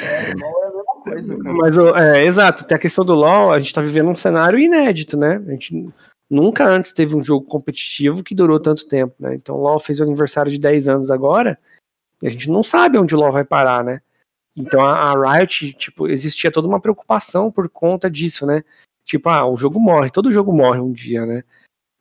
[0.02, 0.34] É,
[1.08, 4.60] coisa, Mas, é, exato, tem a questão do LoL, a gente tá vivendo um cenário
[4.60, 5.42] inédito, né?
[5.48, 5.90] A gente
[6.30, 9.36] nunca antes teve um jogo competitivo que durou tanto tempo, né?
[9.36, 11.58] Então o LoL fez o aniversário de 10 anos agora,
[12.22, 14.02] e a gente não sabe onde o LoL vai parar, né?
[14.56, 18.64] Então a, a Riot, tipo, existia toda uma preocupação por conta disso, né?
[19.06, 21.44] Tipo, ah, o jogo morre, todo jogo morre um dia, né?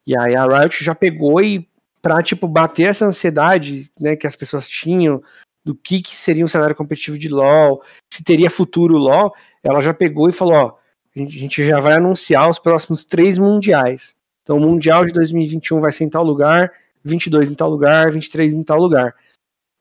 [0.06, 1.68] E aí a Riot já pegou e
[2.00, 5.22] pra, tipo, bater essa ansiedade, né, que as pessoas tinham
[5.64, 9.92] do que, que seria um cenário competitivo de LoL, se teria futuro LoL, ela já
[9.92, 10.76] pegou e falou, ó,
[11.16, 14.14] a gente já vai anunciar os próximos três mundiais.
[14.42, 18.54] Então o Mundial de 2021 vai ser em tal lugar, 22 em tal lugar, 23
[18.54, 19.12] em tal lugar.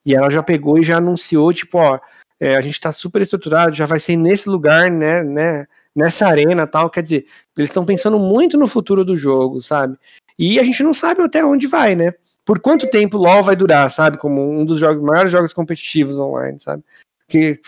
[0.05, 1.99] E ela já pegou e já anunciou, tipo, ó,
[2.39, 6.67] é, a gente tá super estruturado, já vai ser nesse lugar, né, né, nessa arena
[6.67, 6.89] tal.
[6.89, 7.25] Quer dizer,
[7.57, 9.97] eles estão pensando muito no futuro do jogo, sabe?
[10.37, 12.13] E a gente não sabe até onde vai, né?
[12.45, 14.17] Por quanto tempo o LoL vai durar, sabe?
[14.17, 16.83] Como um dos jogos, maiores jogos competitivos online, sabe?
[17.27, 17.59] Que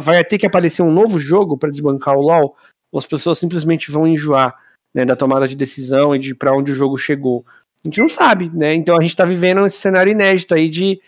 [0.00, 2.56] vai ter que aparecer um novo jogo para desbancar o LoL,
[2.90, 4.56] ou as pessoas simplesmente vão enjoar
[4.94, 7.44] né, da tomada de decisão e de para onde o jogo chegou.
[7.84, 8.74] A gente não sabe, né?
[8.74, 10.98] Então a gente tá vivendo esse cenário inédito aí de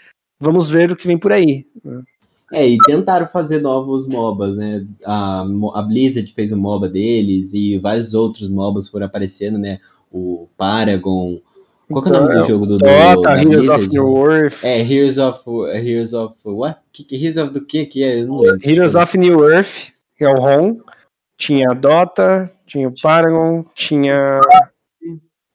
[0.40, 1.66] vamos ver o que vem por aí.
[2.52, 4.86] É, e tentaram fazer novos MOBAs, né?
[5.04, 5.40] A,
[5.74, 9.78] a Blizzard fez o um MOBA deles e vários outros MOBAs foram aparecendo, né?
[10.10, 11.38] O Paragon.
[11.90, 14.64] Qual é o nome do então, jogo do, Dota, do Heroes of New Earth.
[14.64, 15.40] É, Heroes of
[15.74, 16.80] Heroes of what?
[17.10, 18.20] Heroes of do que que é?
[18.20, 18.60] Eu não lembro.
[18.62, 20.78] Heroes of New Earth, que é o ROM.
[21.36, 24.40] Tinha Dota, tinha o Paragon, tinha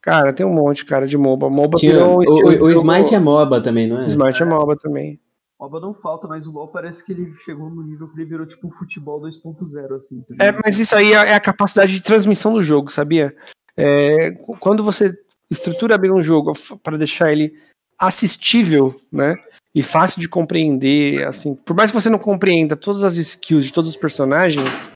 [0.04, 1.50] Cara, tem um monte, cara, de MOBA.
[1.50, 4.06] MOBA Tinha, virou, o, o, o Smite é MOBA também, não é?
[4.06, 5.18] Smite é MOBA também.
[5.58, 8.46] MOBA não falta, mas o LoL parece que ele chegou no nível que ele virou
[8.46, 10.22] tipo futebol 2.0, assim.
[10.22, 13.34] Tá é, mas isso aí é, é a capacidade de transmissão do jogo, sabia?
[13.78, 15.18] É, quando você
[15.50, 16.52] estrutura bem um jogo
[16.84, 17.54] para deixar ele
[17.98, 19.38] assistível, né?
[19.74, 23.72] E fácil de compreender, assim, por mais que você não compreenda todas as skills de
[23.72, 24.92] todos os personagens,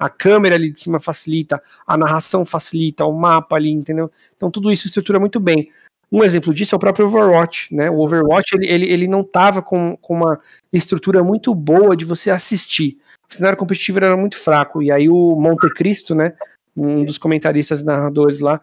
[0.00, 4.10] a câmera ali de cima facilita, a narração facilita, o mapa ali, entendeu?
[4.34, 5.70] Então tudo isso estrutura muito bem.
[6.10, 7.90] Um exemplo disso é o próprio Overwatch, né?
[7.90, 10.40] O Overwatch ele, ele, ele não tava com, com uma
[10.72, 12.96] estrutura muito boa de você assistir.
[13.30, 14.82] O cenário competitivo era muito fraco.
[14.82, 16.32] E aí o Monte Cristo, né?
[16.74, 18.58] Um dos comentaristas narradores lá,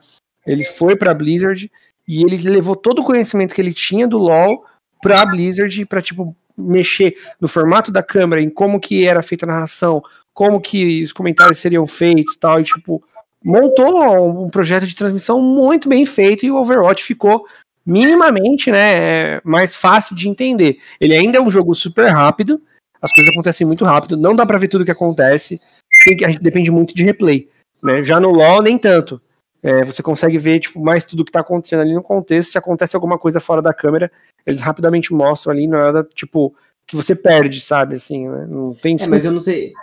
[0.45, 1.71] ele foi para Blizzard
[2.07, 4.65] e ele levou todo o conhecimento que ele tinha do LoL
[5.01, 9.47] pra Blizzard para tipo mexer no formato da câmera, em como que era feita a
[9.47, 10.01] narração,
[10.37, 13.03] como que os comentários seriam feitos, tal, e tipo
[13.43, 17.47] montou um projeto de transmissão muito bem feito e o Overwatch ficou
[17.83, 20.77] minimamente, né, mais fácil de entender.
[21.01, 22.61] Ele ainda é um jogo super rápido,
[23.01, 25.59] as coisas acontecem muito rápido, não dá para ver tudo que acontece,
[26.03, 27.49] que, a gente depende muito de replay,
[27.81, 28.03] né?
[28.03, 29.19] Já no LoL nem tanto.
[29.63, 32.51] É, você consegue ver tipo, mais tudo que tá acontecendo ali no contexto.
[32.51, 34.11] Se acontece alguma coisa fora da câmera,
[34.45, 36.53] eles rapidamente mostram ali, não é nada tipo
[36.85, 37.95] que você perde, sabe?
[37.95, 38.45] Assim, né?
[38.47, 38.95] Não tem.
[38.99, 39.73] É, mas eu não sei.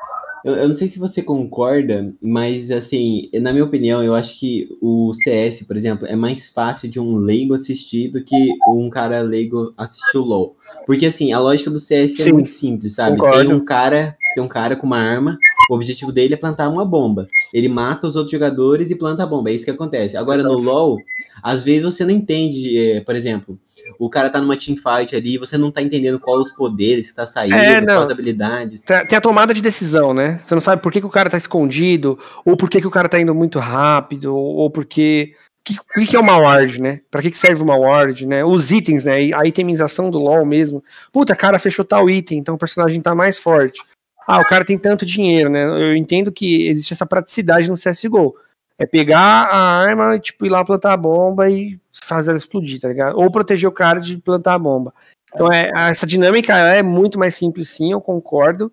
[0.45, 4.69] Eu, eu, não sei se você concorda, mas assim, na minha opinião, eu acho que
[4.81, 9.23] o CS, por exemplo, é mais fácil de um leigo assistir do que um cara
[9.23, 10.55] leigo assistir o LoL.
[10.87, 13.17] Porque assim, a lógica do CS é Sim, é muito simples, sabe?
[13.17, 13.49] Concordo.
[13.49, 15.39] Tem um cara, tem um cara com uma arma,
[15.71, 17.27] o objetivo dele é plantar uma bomba.
[17.53, 19.49] Ele mata os outros jogadores e planta a bomba.
[19.49, 20.15] É isso que acontece.
[20.15, 20.99] Agora no LoL,
[21.43, 23.59] às vezes você não entende, é, por exemplo,
[23.99, 27.27] o cara tá numa teamfight ali, você não tá entendendo qual os poderes que tá
[27.27, 28.83] saindo, é, quais habilidades.
[28.83, 30.39] Tem a tomada de decisão, né?
[30.43, 32.91] Você não sabe por que, que o cara tá escondido, ou por que, que o
[32.91, 35.35] cara tá indo muito rápido, ou porque.
[35.67, 37.01] O que, que, é uma ward, né?
[37.11, 38.45] Pra que, que serve uma ward, né?
[38.45, 39.33] Os itens, né?
[39.33, 40.85] A itemização do LoL mesmo.
[41.11, 43.81] Puta, cara fechou tal item, então o personagem tá mais forte.
[44.27, 45.65] Ah, o cara tem tanto dinheiro, né?
[45.65, 48.35] Eu entendo que existe essa praticidade no CSGO.
[48.79, 52.89] É pegar a arma, tipo, ir lá plantar a bomba e fazer ela explodir, tá
[52.89, 53.17] ligado?
[53.17, 54.93] Ou proteger o cara de plantar a bomba.
[55.33, 58.73] Então, é, essa dinâmica é muito mais simples, sim, eu concordo.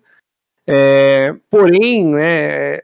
[0.66, 2.80] É, porém, né,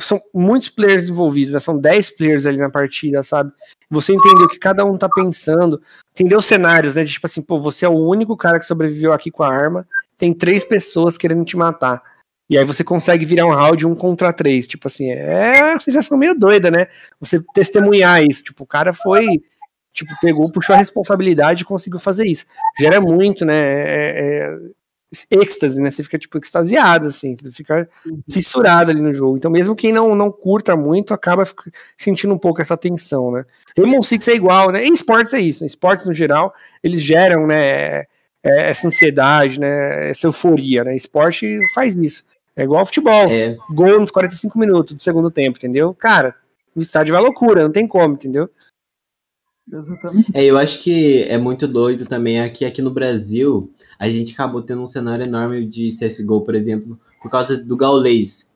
[0.00, 3.52] são muitos players envolvidos, né, são 10 players ali na partida, sabe?
[3.90, 5.80] Você entendeu o que cada um tá pensando,
[6.12, 7.04] entendeu os cenários, né?
[7.04, 9.86] De, tipo assim, pô, você é o único cara que sobreviveu aqui com a arma,
[10.16, 12.02] tem três pessoas querendo te matar.
[12.52, 14.66] E aí você consegue virar um round um contra três.
[14.66, 16.86] Tipo assim, é uma sensação meio doida, né?
[17.18, 18.42] Você testemunhar isso.
[18.42, 19.42] Tipo, o cara foi.
[19.90, 22.44] Tipo, pegou, puxou a responsabilidade e conseguiu fazer isso.
[22.78, 23.56] Gera muito, né?
[23.56, 24.58] É,
[25.30, 25.90] é, êxtase, né?
[25.90, 27.34] Você fica, tipo, extasiado, assim.
[27.34, 27.88] Você fica
[28.28, 29.38] fissurado ali no jogo.
[29.38, 31.44] Então, mesmo quem não, não curta muito, acaba
[31.96, 33.46] sentindo um pouco essa tensão, né?
[33.78, 34.84] Rainbow Six é igual, né?
[34.84, 35.64] Em esportes é isso.
[35.64, 38.00] Em esportes, no geral, eles geram, né?
[38.44, 40.10] É, essa ansiedade, né?
[40.10, 40.94] Essa euforia, né?
[40.94, 42.30] Esporte faz isso.
[42.56, 43.26] É igual ao futebol.
[43.28, 43.56] É.
[43.70, 45.94] Gol nos 45 minutos do segundo tempo, entendeu?
[45.94, 46.34] Cara,
[46.74, 48.48] o estádio vai loucura, não tem como, entendeu?
[49.72, 50.30] Exatamente.
[50.34, 54.62] É, eu acho que é muito doido também aqui, aqui no Brasil, a gente acabou
[54.62, 58.50] tendo um cenário enorme de CSGO, por exemplo, por causa do Gaulês.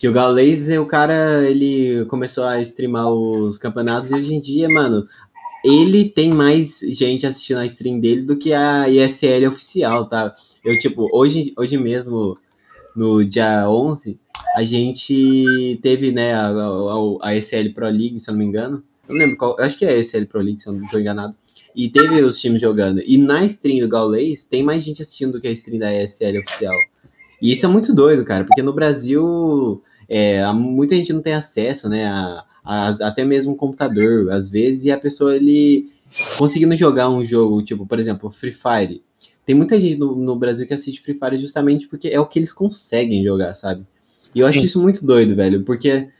[0.00, 4.68] Que o Gaulês, o cara, ele começou a streamar os campeonatos e hoje em dia,
[4.68, 5.04] mano,
[5.64, 10.34] ele tem mais gente assistindo a stream dele do que a ISL oficial, tá?
[10.64, 12.38] Eu, tipo, hoje, hoje mesmo,
[12.96, 14.18] no dia 11,
[14.54, 18.82] a gente teve, né, a, a, a ESL Pro League, se eu não me engano.
[19.08, 21.00] Eu não lembro qual, acho que é a ESL Pro League, se eu não estou
[21.00, 21.34] enganado.
[21.74, 23.00] E teve os times jogando.
[23.06, 26.38] E na stream do Gaulês, tem mais gente assistindo do que a stream da ESL
[26.40, 26.76] oficial.
[27.40, 31.88] E isso é muito doido, cara, porque no Brasil, é, muita gente não tem acesso,
[31.88, 35.88] né, a, a, até mesmo computador, às vezes, e a pessoa, ele
[36.36, 39.02] conseguindo jogar um jogo, tipo, por exemplo, Free Fire.
[39.48, 42.38] Tem muita gente no, no, Brasil que assiste Free Fire justamente porque é o que
[42.38, 43.82] eles conseguem jogar, sabe?
[44.34, 44.58] E eu Sim.
[44.58, 46.10] acho isso muito doido, velho, porque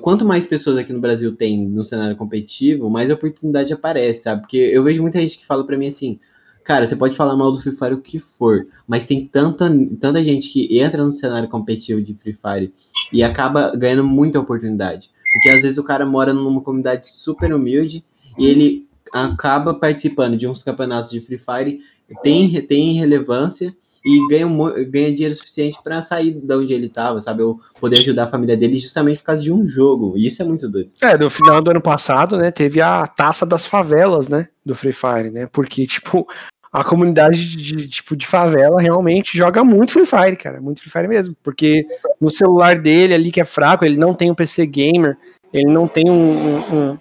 [0.00, 4.42] quanto mais pessoas aqui no Brasil tem no cenário competitivo, mais oportunidade aparece, sabe?
[4.42, 6.20] Porque eu vejo muita gente que fala para mim assim,
[6.62, 10.22] cara, você pode falar mal do Free Fire o que for, mas tem tanta, tanta
[10.22, 12.72] gente que entra no cenário competitivo de Free Fire
[13.12, 15.10] e acaba ganhando muita oportunidade.
[15.32, 18.04] Porque às vezes o cara mora numa comunidade super humilde
[18.38, 21.80] e ele acaba participando de uns campeonatos de Free Fire
[22.22, 23.74] tem, tem relevância
[24.04, 24.46] e ganha,
[24.84, 27.42] ganha dinheiro suficiente para sair de onde ele estava, sabe?
[27.42, 30.12] Eu poder ajudar a família dele justamente por causa de um jogo.
[30.16, 30.90] E isso é muito doido.
[31.02, 34.92] É, no final do ano passado, né, teve a taça das favelas, né, do Free
[34.92, 35.48] Fire, né?
[35.50, 36.28] Porque, tipo,
[36.70, 40.60] a comunidade de, tipo, de favela realmente joga muito Free Fire, cara.
[40.60, 41.34] Muito Free Fire mesmo.
[41.42, 41.86] Porque
[42.20, 45.16] no celular dele ali, que é fraco, ele não tem um PC gamer,
[45.50, 46.98] ele não tem um, um, um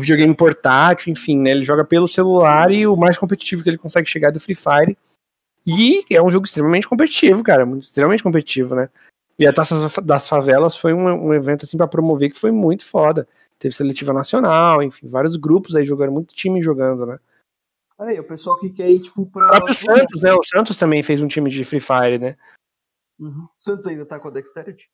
[0.00, 1.50] videogame portátil, enfim, né?
[1.50, 4.54] Ele joga pelo celular e o mais competitivo que ele consegue chegar é do Free
[4.54, 4.96] Fire.
[5.66, 8.88] E é um jogo extremamente competitivo, cara, extremamente competitivo, né?
[9.38, 12.84] E a Taça das Favelas foi um, um evento assim para promover que foi muito
[12.84, 13.26] foda.
[13.58, 17.18] Teve seletiva nacional, enfim, vários grupos aí jogando, muito time jogando, né?
[17.98, 19.46] Aí, o pessoal que quer ir, tipo, pra.
[19.46, 20.32] O próprio Santos, né?
[20.34, 22.36] O Santos também fez um time de Free Fire, né?
[23.18, 23.46] Uhum.
[23.56, 24.90] Santos ainda tá com a Dexterity?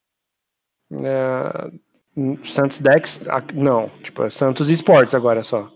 [0.93, 1.71] É,
[2.43, 5.73] Santos Dex, não, tipo, é Santos Esportes agora só.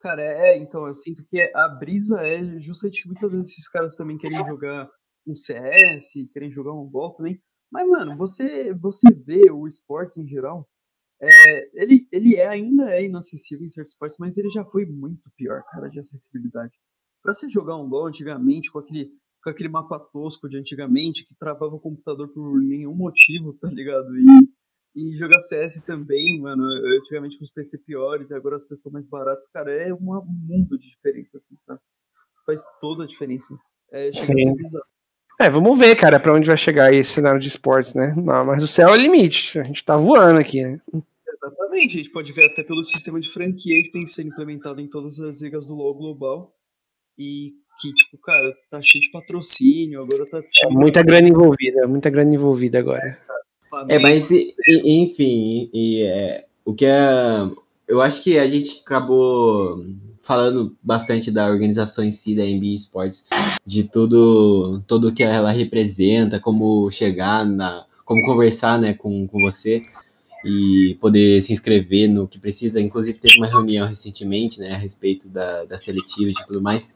[0.00, 3.96] Cara, é, então, eu sinto que a brisa é justamente que muitas vezes esses caras
[3.96, 4.88] também querem jogar
[5.26, 7.40] um CS, querem jogar um LoL também.
[7.70, 10.66] Mas, mano, você, você vê o esportes em geral,
[11.22, 15.30] é, ele, ele é, ainda é inacessível em certos esportes, mas ele já foi muito
[15.36, 16.72] pior, cara, de acessibilidade.
[17.22, 19.10] Pra você jogar um LoL antigamente, com aquele,
[19.44, 24.08] com aquele mapa tosco de antigamente, que travava o computador por nenhum motivo, tá ligado?
[24.18, 24.48] E
[24.94, 26.62] e jogar CS também, mano,
[26.98, 30.78] antigamente com os PC piores, e agora as pessoas mais baratas, cara, é um mundo
[30.78, 31.80] de diferença, assim, sabe?
[32.44, 33.54] Faz toda a diferença.
[33.92, 34.54] É, Sim.
[35.38, 38.14] É, vamos ver, cara, pra onde vai chegar esse cenário de esportes, né?
[38.16, 40.78] Não, mas o céu é o limite, a gente tá voando aqui, né?
[41.32, 44.88] Exatamente, a gente pode ver até pelo sistema de franquia que tem sendo implementado em
[44.88, 46.54] todas as ligas do LoL global.
[47.18, 50.42] E que, tipo, cara, tá cheio de patrocínio, agora tá.
[50.62, 53.02] É muita grana envolvida, muita grana envolvida agora.
[53.02, 53.18] É,
[53.70, 53.86] cara.
[53.88, 57.48] É, mas e, e, enfim, e, é, o que é.
[57.86, 59.84] Eu acho que a gente acabou
[60.22, 63.24] falando bastante da organização em si da NBA Sports,
[63.66, 67.84] de tudo, tudo que ela representa, como chegar na.
[68.04, 69.82] como conversar né, com, com você
[70.44, 72.80] e poder se inscrever no que precisa.
[72.80, 76.94] Inclusive teve uma reunião recentemente, né, a respeito da, da seletiva e de tudo mais.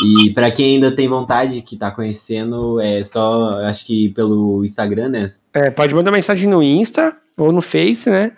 [0.00, 5.08] E para quem ainda tem vontade, que tá conhecendo, é só, acho que pelo Instagram,
[5.08, 5.26] né?
[5.52, 8.32] É, pode mandar mensagem no Insta ou no Face, né?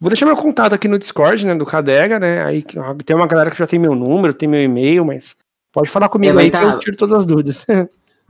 [0.00, 2.44] Vou deixar meu contato aqui no Discord, né, do Cadega, né?
[2.44, 2.62] Aí
[3.04, 5.34] tem uma galera que já tem meu número, tem meu e-mail, mas
[5.72, 6.60] pode falar comigo é, aí tá...
[6.60, 7.66] que eu tiro todas as dúvidas.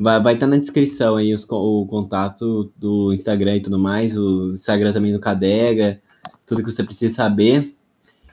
[0.01, 4.16] Vai, vai estar tá na descrição aí os, o contato do Instagram e tudo mais,
[4.16, 6.01] o Instagram também do Cadega,
[6.47, 7.74] tudo que você precisa saber.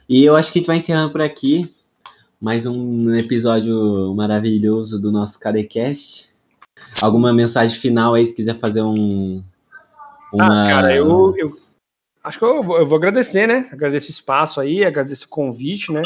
[0.07, 1.74] E eu acho que a gente vai encerrando por aqui
[2.39, 6.29] mais um episódio maravilhoso do nosso KDCast.
[7.01, 9.43] Alguma mensagem final aí, se quiser fazer um.
[10.33, 10.63] Uma...
[10.63, 11.57] Ah, cara, eu, eu
[12.23, 13.69] acho que eu vou, eu vou agradecer, né?
[13.71, 16.01] Agradeço o espaço aí, agradeço o convite, né?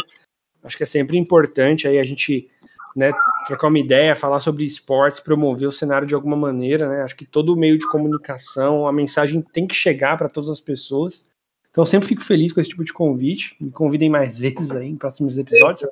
[0.63, 2.49] Acho que é sempre importante aí a gente
[2.95, 3.11] né,
[3.47, 7.01] trocar uma ideia, falar sobre esportes, promover o cenário de alguma maneira, né?
[7.01, 11.25] Acho que todo meio de comunicação, a mensagem tem que chegar para todas as pessoas.
[11.71, 13.55] Então, sempre fico feliz com esse tipo de convite.
[13.59, 15.89] Me convidem mais vezes aí em próximos episódios.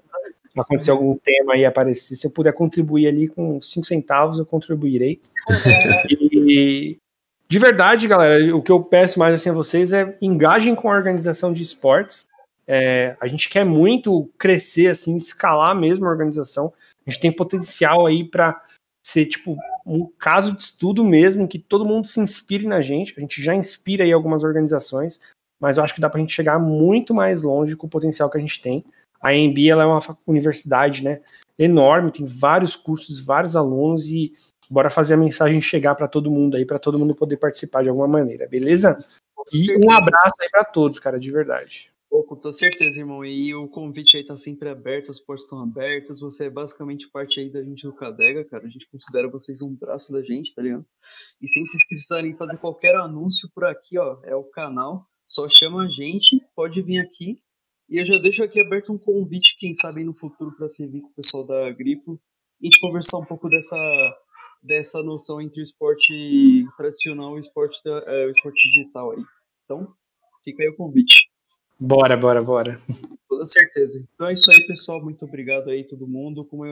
[0.62, 5.20] Acontecer algum tema aí aparecer, se eu puder contribuir ali com cinco centavos, eu contribuirei.
[6.10, 6.98] e,
[7.48, 10.96] de verdade, galera, o que eu peço mais assim a vocês é engajem com a
[10.96, 12.28] organização de esportes.
[12.68, 16.74] É, a gente quer muito crescer, assim, escalar mesmo a organização.
[17.06, 18.60] A gente tem potencial aí para
[19.06, 19.56] ser tipo
[19.86, 23.14] um caso de estudo mesmo, que todo mundo se inspire na gente.
[23.16, 25.20] A gente já inspira aí algumas organizações
[25.60, 28.30] mas eu acho que dá para a gente chegar muito mais longe com o potencial
[28.30, 28.84] que a gente tem.
[29.22, 31.22] A EMB ela é uma universidade né,
[31.58, 34.34] enorme, tem vários cursos, vários alunos e
[34.70, 37.90] bora fazer a mensagem chegar para todo mundo aí, para todo mundo poder participar de
[37.90, 38.98] alguma maneira, beleza?
[39.54, 41.92] E um abraço aí para todos, cara, de verdade.
[42.10, 43.24] Pô, com toda certeza, irmão.
[43.24, 46.22] E o convite aí tá sempre aberto, as portas estão abertas.
[46.22, 48.66] Você é basicamente parte aí da gente do Cadega, cara.
[48.66, 50.86] A gente considera vocês um braço da gente, tá ligado?
[51.42, 55.06] E sem se precisarem fazer qualquer anúncio por aqui, ó, é o canal.
[55.28, 57.42] Só chama a gente, pode vir aqui.
[57.90, 61.08] E eu já deixo aqui aberto um convite, quem sabe no futuro, para servir com
[61.08, 62.20] o pessoal da Grifo
[62.60, 63.78] e a gente conversar um pouco dessa,
[64.62, 69.24] dessa noção entre o esporte tradicional e o esporte, é, o esporte digital aí.
[69.64, 69.94] Então,
[70.44, 71.30] fica aí o convite.
[71.80, 72.78] Bora, bora, bora.
[73.30, 74.06] Com toda certeza.
[74.14, 75.02] Então é isso aí, pessoal.
[75.02, 76.44] Muito obrigado aí, todo mundo.
[76.44, 76.64] Como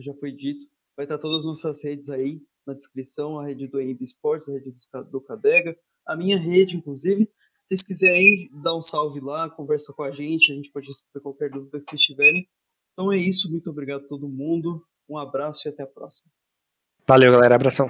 [0.00, 3.80] já foi dito, vai estar todas as nossas redes aí na descrição, a rede do
[3.80, 4.72] EMB Esportes, a rede
[5.12, 7.30] do Cadega, a minha rede, inclusive.
[7.66, 11.20] Se vocês quiserem dar um salve lá, conversa com a gente, a gente pode responder
[11.20, 12.48] qualquer dúvida que vocês tiverem.
[12.92, 16.30] Então é isso, muito obrigado a todo mundo, um abraço e até a próxima.
[17.04, 17.88] Valeu, galera, abração.